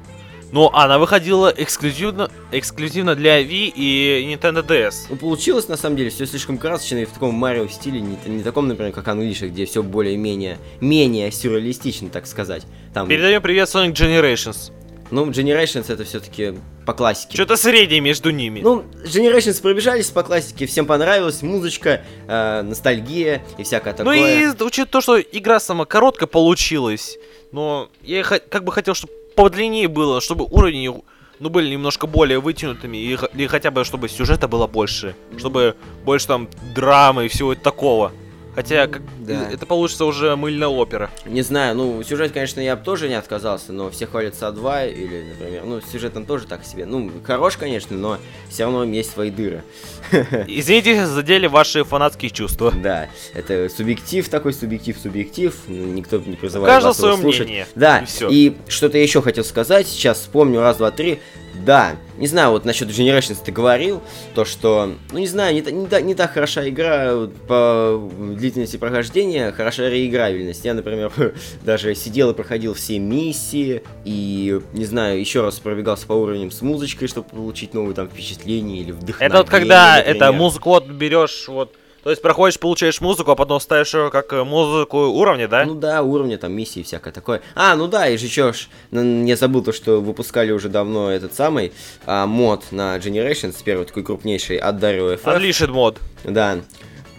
Но 0.52 0.70
она 0.74 0.98
выходила 0.98 1.52
эксклюзивно, 1.54 2.30
эксклюзивно 2.52 3.14
для 3.14 3.42
Wii 3.42 3.72
и 3.74 4.32
Nintendo 4.32 4.66
DS. 4.66 4.94
Ну, 5.10 5.16
получилось, 5.16 5.68
на 5.68 5.76
самом 5.76 5.96
деле, 5.96 6.10
все 6.10 6.26
слишком 6.26 6.58
красочно 6.58 6.98
и 6.98 7.04
в 7.04 7.10
таком 7.10 7.34
Марио 7.34 7.68
стиле, 7.68 8.00
не, 8.00 8.16
не 8.26 8.42
таком, 8.42 8.68
например, 8.68 8.92
как 8.92 9.06
Unleashed, 9.08 9.48
где 9.48 9.66
все 9.66 9.82
более-менее, 9.82 10.58
менее 10.80 11.30
сюрреалистично, 11.30 12.08
так 12.08 12.26
сказать. 12.26 12.64
Там, 12.94 13.08
Передаем 13.08 13.42
привет 13.42 13.68
Sonic 13.68 13.92
Generations. 13.92 14.72
ну, 15.10 15.26
Generations 15.30 15.92
это 15.92 16.04
все-таки 16.04 16.54
по 16.86 16.94
классике. 16.94 17.34
Что-то 17.34 17.56
среднее 17.58 18.00
между 18.00 18.30
ними. 18.30 18.60
Ну, 18.60 18.84
Generations 19.04 19.60
пробежались 19.60 20.10
по 20.10 20.22
классике, 20.22 20.64
всем 20.66 20.86
понравилось, 20.86 21.42
музычка, 21.42 22.02
э, 22.26 22.62
ностальгия 22.62 23.42
и 23.58 23.62
всякое 23.64 23.92
Ну 23.92 23.96
такое. 23.98 24.44
и 24.44 24.46
учитывая 24.48 24.86
то, 24.86 25.00
что 25.02 25.20
игра 25.20 25.60
сама 25.60 25.84
короткая 25.84 26.26
получилась, 26.26 27.18
но 27.52 27.90
я 28.02 28.22
как 28.22 28.64
бы 28.64 28.72
хотел, 28.72 28.94
чтобы 28.94 29.12
подлиннее 29.38 29.86
было, 29.86 30.20
чтобы 30.20 30.46
уровень 30.50 31.00
ну, 31.38 31.48
были 31.48 31.70
немножко 31.70 32.08
более 32.08 32.40
вытянутыми, 32.40 32.96
и, 32.96 33.16
или 33.34 33.46
хотя 33.46 33.70
бы, 33.70 33.84
чтобы 33.84 34.08
сюжета 34.08 34.48
было 34.48 34.66
больше, 34.66 35.14
чтобы 35.36 35.76
больше 36.04 36.26
там 36.26 36.48
драмы 36.74 37.26
и 37.26 37.28
всего 37.28 37.54
такого. 37.54 38.10
Хотя, 38.58 38.88
как, 38.88 39.02
Да. 39.24 39.48
это 39.52 39.66
получится 39.66 40.04
уже 40.04 40.34
мыльная 40.34 40.66
опера. 40.66 41.10
Не 41.26 41.42
знаю, 41.42 41.76
ну, 41.76 42.02
сюжет, 42.02 42.32
конечно, 42.32 42.60
я 42.60 42.74
бы 42.74 42.82
тоже 42.82 43.08
не 43.08 43.14
отказался, 43.14 43.72
но 43.72 43.88
все 43.88 44.08
хвалят 44.08 44.34
Са-2 44.34 44.92
или, 44.92 45.26
например, 45.38 45.62
ну, 45.64 45.80
сюжет 45.80 46.14
там 46.14 46.26
тоже 46.26 46.44
так 46.48 46.64
себе. 46.64 46.84
Ну, 46.84 47.08
хорош, 47.22 47.56
конечно, 47.56 47.96
но 47.96 48.18
все 48.50 48.64
равно 48.64 48.82
есть 48.82 49.12
свои 49.12 49.30
дыры. 49.30 49.62
Извините, 50.48 51.06
задели 51.06 51.46
ваши 51.46 51.84
фанатские 51.84 52.32
чувства. 52.32 52.72
Да, 52.72 53.08
это 53.32 53.68
субъектив 53.68 54.28
такой, 54.28 54.52
субъектив, 54.52 54.98
субъектив, 55.00 55.54
ну, 55.68 55.84
никто 55.92 56.18
не 56.18 56.34
призывает 56.34 56.82
его 56.82 56.92
свое 56.92 57.16
слушать. 57.16 57.46
мнение. 57.46 57.66
Да, 57.76 58.04
И 58.28 58.48
и 58.48 58.56
что-то 58.66 58.98
еще 58.98 59.22
хотел 59.22 59.44
сказать, 59.44 59.86
сейчас 59.86 60.18
вспомню, 60.18 60.60
раз, 60.62 60.78
два, 60.78 60.90
три. 60.90 61.20
Да, 61.64 61.96
не 62.16 62.26
знаю, 62.26 62.50
вот 62.50 62.64
насчет 62.64 62.88
Generations 62.88 63.38
ты 63.44 63.52
говорил, 63.52 64.00
то 64.34 64.44
что, 64.44 64.94
ну 65.12 65.18
не 65.18 65.26
знаю, 65.26 65.54
не, 65.54 65.62
та- 65.62 65.70
не, 65.70 65.86
та- 65.86 66.00
не 66.00 66.14
так 66.14 66.32
хороша 66.32 66.68
игра 66.68 67.28
по 67.46 68.10
длительности 68.36 68.76
прохождения, 68.76 69.52
хороша 69.52 69.88
реиграбельность. 69.88 70.64
Я, 70.64 70.74
например, 70.74 71.12
даже 71.62 71.94
сидел 71.94 72.30
и 72.30 72.34
проходил 72.34 72.74
все 72.74 72.98
миссии, 72.98 73.82
и, 74.04 74.60
не 74.72 74.84
знаю, 74.84 75.20
еще 75.20 75.42
раз 75.42 75.58
пробегался 75.58 76.06
по 76.06 76.12
уровням 76.14 76.50
с 76.50 76.62
музычкой, 76.62 77.08
чтобы 77.08 77.28
получить 77.28 77.74
новые 77.74 77.94
там 77.94 78.08
впечатления 78.08 78.80
или 78.80 78.92
вдохновение. 78.92 79.26
Это 79.28 79.38
вот 79.38 79.50
когда 79.50 79.96
например. 79.96 80.16
это 80.16 80.32
музыку 80.32 80.70
вот 80.70 80.86
берешь, 80.86 81.44
вот, 81.48 81.74
то 82.08 82.12
есть 82.12 82.22
проходишь, 82.22 82.58
получаешь 82.58 83.02
музыку, 83.02 83.32
а 83.32 83.36
потом 83.36 83.60
ставишь 83.60 83.92
ее 83.92 84.08
как 84.10 84.32
э, 84.32 84.42
музыку 84.42 84.96
уровня, 85.08 85.46
да? 85.46 85.66
Ну 85.66 85.74
да, 85.74 86.00
уровня, 86.00 86.38
там, 86.38 86.54
миссии, 86.54 86.82
всякое 86.82 87.12
такое. 87.12 87.42
А, 87.54 87.76
ну 87.76 87.86
да, 87.86 88.08
и 88.08 88.16
же 88.16 88.28
чё 88.28 88.54
ж, 88.54 88.68
н- 88.92 89.26
я 89.26 89.36
забыл 89.36 89.62
то, 89.62 89.72
что 89.74 90.00
выпускали 90.00 90.50
уже 90.50 90.70
давно 90.70 91.10
этот 91.12 91.34
самый 91.34 91.70
а, 92.06 92.24
мод 92.26 92.64
на 92.70 92.96
Generations, 92.96 93.56
первый 93.62 93.84
такой 93.84 94.04
крупнейший 94.04 94.56
от 94.56 94.76
Dario 94.76 95.20
FF. 95.22 95.36
Unleashed 95.36 95.66
мод. 95.66 95.98
Да. 96.24 96.60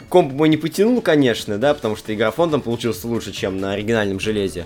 Комп 0.09 0.33
мой 0.33 0.49
не 0.49 0.57
потянул, 0.57 1.01
конечно, 1.03 1.59
да, 1.59 1.75
потому 1.75 1.95
что 1.95 2.11
игрофон 2.11 2.49
там 2.49 2.61
получился 2.61 3.05
лучше, 3.07 3.31
чем 3.31 3.59
на 3.59 3.73
оригинальном 3.73 4.19
железе. 4.19 4.65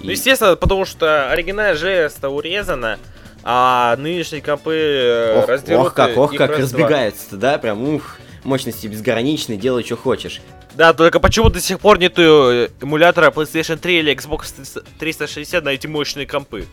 И- 0.00 0.04
Ну, 0.04 0.10
естественно, 0.12 0.54
потому 0.54 0.84
что 0.84 1.32
оригинальная 1.32 1.74
железо 1.74 2.28
урезана, 2.28 3.00
а 3.42 3.96
нынешние 3.96 4.40
компы 4.40 4.72
э, 4.76 5.38
ох, 5.40 5.48
раздерут 5.48 5.86
ох 5.88 5.94
как, 5.94 6.16
ох 6.16 6.32
как 6.36 6.56
разбегаются-то, 6.58 7.36
да, 7.38 7.58
прям, 7.58 7.82
ух, 7.92 8.18
мощности 8.44 8.86
безграничные, 8.86 9.58
делай, 9.58 9.82
что 9.84 9.96
хочешь. 9.96 10.40
Да, 10.74 10.92
только 10.92 11.20
почему 11.20 11.50
до 11.50 11.60
сих 11.60 11.80
пор 11.80 11.98
нету 11.98 12.22
э, 12.22 12.68
эмулятора 12.80 13.30
PlayStation 13.30 13.76
3 13.76 13.98
или 14.00 14.14
Xbox 14.16 14.82
360 14.98 15.64
на 15.64 15.70
эти 15.70 15.86
мощные 15.86 16.26
компы? 16.26 16.66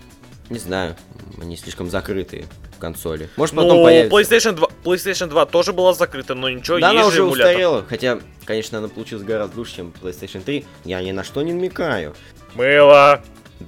Не 0.50 0.60
знаю, 0.60 0.96
они 1.42 1.56
слишком 1.56 1.90
закрытые 1.90 2.46
консоли. 2.80 3.30
Может, 3.38 3.56
потом 3.56 3.78
Ну, 3.78 3.84
появится. 3.84 4.16
PlayStation 4.18 4.52
2, 4.54 4.68
PlayStation 4.84 5.28
2 5.28 5.46
тоже 5.46 5.72
была 5.72 5.94
закрыта, 5.94 6.34
но 6.36 6.50
ничего, 6.50 6.80
Да, 6.80 6.90
есть 6.92 7.00
она 7.00 7.04
же 7.04 7.08
уже 7.10 7.22
эмулятор. 7.22 7.48
устарела, 7.52 7.86
хотя, 7.88 8.20
конечно, 8.46 8.80
она 8.80 8.88
получилась 8.88 9.24
гораздо 9.24 9.58
лучше, 9.60 9.78
чем 9.78 9.94
PlayStation 10.02 10.42
3. 10.42 10.66
Я 10.86 11.02
ни 11.02 11.12
на 11.12 11.24
что 11.24 11.42
не 11.44 11.54
намекаю. 11.54 12.16
Мыло. 12.56 13.22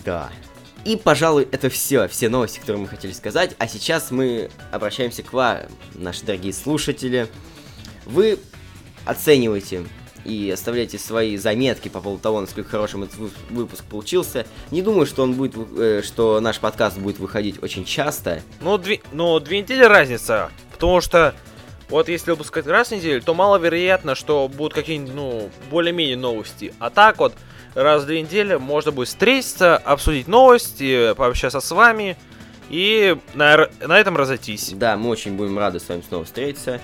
Да. 0.04 0.30
И, 0.84 0.98
пожалуй, 0.98 1.48
это 1.52 1.70
все, 1.70 2.08
все 2.10 2.28
новости, 2.28 2.60
которые 2.60 2.82
мы 2.82 2.88
хотели 2.90 3.14
сказать. 3.14 3.56
А 3.60 3.68
сейчас 3.70 4.12
мы 4.12 4.50
обращаемся 4.72 5.24
к 5.24 5.32
вам, 5.32 5.60
наши 5.94 6.26
дорогие 6.26 6.52
слушатели. 6.52 7.28
Вы 8.06 8.40
оцениваете 9.06 9.86
и 10.26 10.50
оставляйте 10.52 10.98
свои 10.98 11.36
заметки 11.38 11.90
по 11.90 12.00
поводу 12.00 12.22
того, 12.22 12.42
насколько 12.42 12.70
хорошим 12.70 13.04
этот 13.04 13.18
вы- 13.18 13.32
выпуск 13.50 13.84
получился. 13.84 14.46
Не 14.72 14.82
думаю, 14.82 15.06
что 15.06 15.24
он 15.24 15.34
будет, 15.34 15.54
э, 15.78 16.02
что 16.04 16.40
наш 16.40 16.60
подкаст 16.60 16.98
будет 16.98 17.20
выходить 17.20 17.62
очень 17.62 17.84
часто. 17.84 18.42
Ну, 18.62 18.78
две, 18.78 19.02
ну, 19.12 19.40
две 19.40 19.62
недели 19.62 19.84
разница, 19.84 20.50
потому 20.72 21.02
что 21.02 21.36
вот 21.90 22.08
если 22.08 22.32
выпускать 22.32 22.66
раз 22.68 22.90
в 22.90 22.92
неделю, 22.92 23.22
то 23.22 23.34
маловероятно, 23.34 24.16
что 24.16 24.48
будут 24.48 24.74
какие-нибудь, 24.74 25.14
ну, 25.14 25.50
более-менее 25.70 26.18
новости. 26.18 26.74
А 26.80 26.90
так 26.90 27.20
вот, 27.20 27.34
раз 27.76 28.04
в 28.04 28.06
две 28.06 28.22
недели 28.22 28.56
можно 28.56 28.92
будет 28.92 29.10
встретиться, 29.10 29.76
обсудить 29.78 30.28
новости, 30.28 31.14
пообщаться 31.16 31.60
с 31.60 31.72
вами 31.72 32.18
и 32.70 33.18
на, 33.34 33.70
на 33.86 34.00
этом 34.00 34.16
разойтись. 34.16 34.72
Да, 34.74 34.96
мы 34.96 35.10
очень 35.10 35.34
будем 35.34 35.60
рады 35.60 35.80
с 35.80 35.90
вами 35.90 36.02
снова 36.08 36.24
встретиться. 36.24 36.80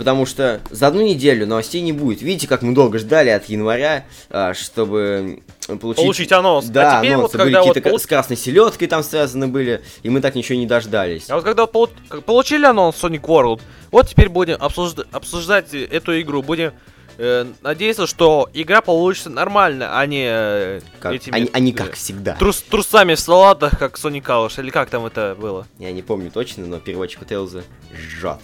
Потому 0.00 0.24
что 0.24 0.62
за 0.70 0.86
одну 0.86 1.02
неделю 1.02 1.46
новостей 1.46 1.82
не 1.82 1.92
будет. 1.92 2.22
Видите, 2.22 2.48
как 2.48 2.62
мы 2.62 2.72
долго 2.72 2.98
ждали 2.98 3.28
от 3.28 3.50
января, 3.50 4.06
а, 4.30 4.54
чтобы 4.54 5.42
получить... 5.78 6.02
Получить 6.02 6.32
анонс. 6.32 6.64
Да, 6.68 6.96
а 6.96 7.00
теперь 7.02 7.12
анонсы 7.16 7.36
вот 7.36 7.44
были 7.44 7.54
вот, 7.54 7.66
какие-то 7.66 7.90
полу- 7.90 7.98
с 7.98 8.06
красной 8.06 8.38
селедкой 8.38 8.88
там 8.88 9.02
связаны 9.02 9.46
были, 9.46 9.82
и 10.02 10.08
мы 10.08 10.22
так 10.22 10.34
ничего 10.36 10.58
не 10.58 10.64
дождались. 10.66 11.28
а 11.28 11.34
вот 11.34 11.44
когда 11.44 11.66
вот 11.66 11.92
как 12.08 12.24
получили 12.24 12.64
анонс 12.64 12.96
Sonic 12.96 13.20
World, 13.20 13.60
вот 13.90 14.08
теперь 14.08 14.30
будем 14.30 14.54
обсужда- 14.56 15.06
обсуждать 15.12 15.74
эту 15.74 16.18
игру, 16.22 16.40
будем 16.42 16.72
э, 17.18 17.44
надеяться, 17.60 18.06
что 18.06 18.48
игра 18.54 18.80
получится 18.80 19.28
нормально, 19.28 19.98
а 20.00 20.06
не 20.06 20.24
э, 20.26 20.80
Как- 20.98 21.12
этими 21.12 21.34
они, 21.36 21.50
они 21.52 21.72
э, 21.72 21.74
как 21.74 21.92
всегда. 21.92 22.38
трус- 22.40 22.64
трусами 22.70 23.16
в 23.16 23.20
салатах, 23.20 23.78
как 23.78 23.98
Sonic 23.98 24.22
Калыш, 24.22 24.58
или 24.58 24.70
как 24.70 24.88
там 24.88 25.04
это 25.04 25.36
было. 25.38 25.66
Я 25.78 25.92
не 25.92 26.00
помню 26.00 26.30
точно, 26.30 26.64
но 26.64 26.78
переводчик 26.78 27.26
Тейлза 27.26 27.64
жжет. 27.94 28.38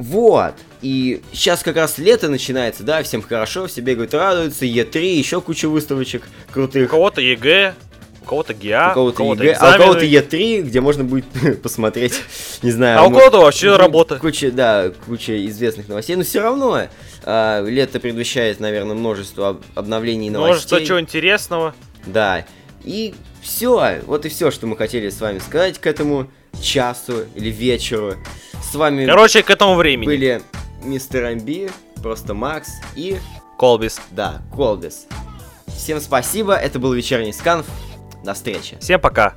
Вот. 0.00 0.54
И 0.80 1.20
сейчас 1.32 1.62
как 1.62 1.76
раз 1.76 1.98
лето 1.98 2.28
начинается, 2.30 2.82
да, 2.84 3.02
всем 3.02 3.20
хорошо, 3.20 3.66
все 3.66 3.82
бегают, 3.82 4.14
радуются, 4.14 4.64
Е3, 4.64 4.98
еще 5.14 5.42
куча 5.42 5.68
выставочек 5.68 6.22
У 6.48 6.52
крутых. 6.54 6.90
кого-то 6.90 7.20
ЕГЭ, 7.20 7.74
у 8.22 8.24
кого-то 8.24 8.54
ГИА, 8.54 8.92
У 8.92 8.94
кого-то 8.94 9.22
ЕГЭ, 9.24 9.52
а 9.52 9.64
у 9.66 9.68
экзамены. 9.68 9.78
кого-то 9.78 10.04
E3, 10.06 10.62
где 10.62 10.80
можно 10.80 11.04
будет 11.04 11.26
посмотреть, 11.62 12.14
не 12.62 12.70
знаю. 12.70 12.98
А 12.98 13.04
у 13.06 13.10
кого-то 13.10 13.40
вообще 13.42 13.76
работа. 13.76 14.16
Куча, 14.18 14.50
да, 14.50 14.90
куча 15.06 15.44
известных 15.46 15.86
новостей, 15.88 16.16
но 16.16 16.22
все 16.22 16.40
равно 16.40 16.88
а, 17.24 17.62
лето 17.62 18.00
предвещает, 18.00 18.58
наверное, 18.58 18.94
множество 18.94 19.50
об- 19.50 19.62
обновлений 19.74 20.28
и 20.28 20.30
новостей. 20.30 20.52
Множество 20.52 20.80
чего 20.82 21.00
интересного. 21.00 21.74
Да. 22.06 22.46
И 22.84 23.12
все, 23.42 24.00
вот 24.06 24.26
и 24.26 24.28
все, 24.28 24.50
что 24.50 24.66
мы 24.66 24.76
хотели 24.76 25.08
с 25.08 25.20
вами 25.20 25.38
сказать 25.38 25.78
к 25.78 25.86
этому 25.86 26.28
часу 26.60 27.24
или 27.34 27.50
вечеру. 27.50 28.14
С 28.62 28.74
вами 28.74 29.06
Короче, 29.06 29.42
к 29.42 29.50
этому 29.50 29.74
времени. 29.74 30.06
были 30.06 30.42
мистер 30.82 31.24
Амби, 31.24 31.70
просто 32.02 32.34
Макс 32.34 32.70
и, 32.94 33.18
Колбис. 33.58 34.00
да, 34.10 34.42
Колбис. 34.54 35.06
Всем 35.66 36.00
спасибо, 36.00 36.54
это 36.54 36.78
был 36.78 36.92
вечерний 36.92 37.32
сканф. 37.32 37.66
До 38.24 38.34
встречи. 38.34 38.76
Всем 38.80 39.00
пока. 39.00 39.34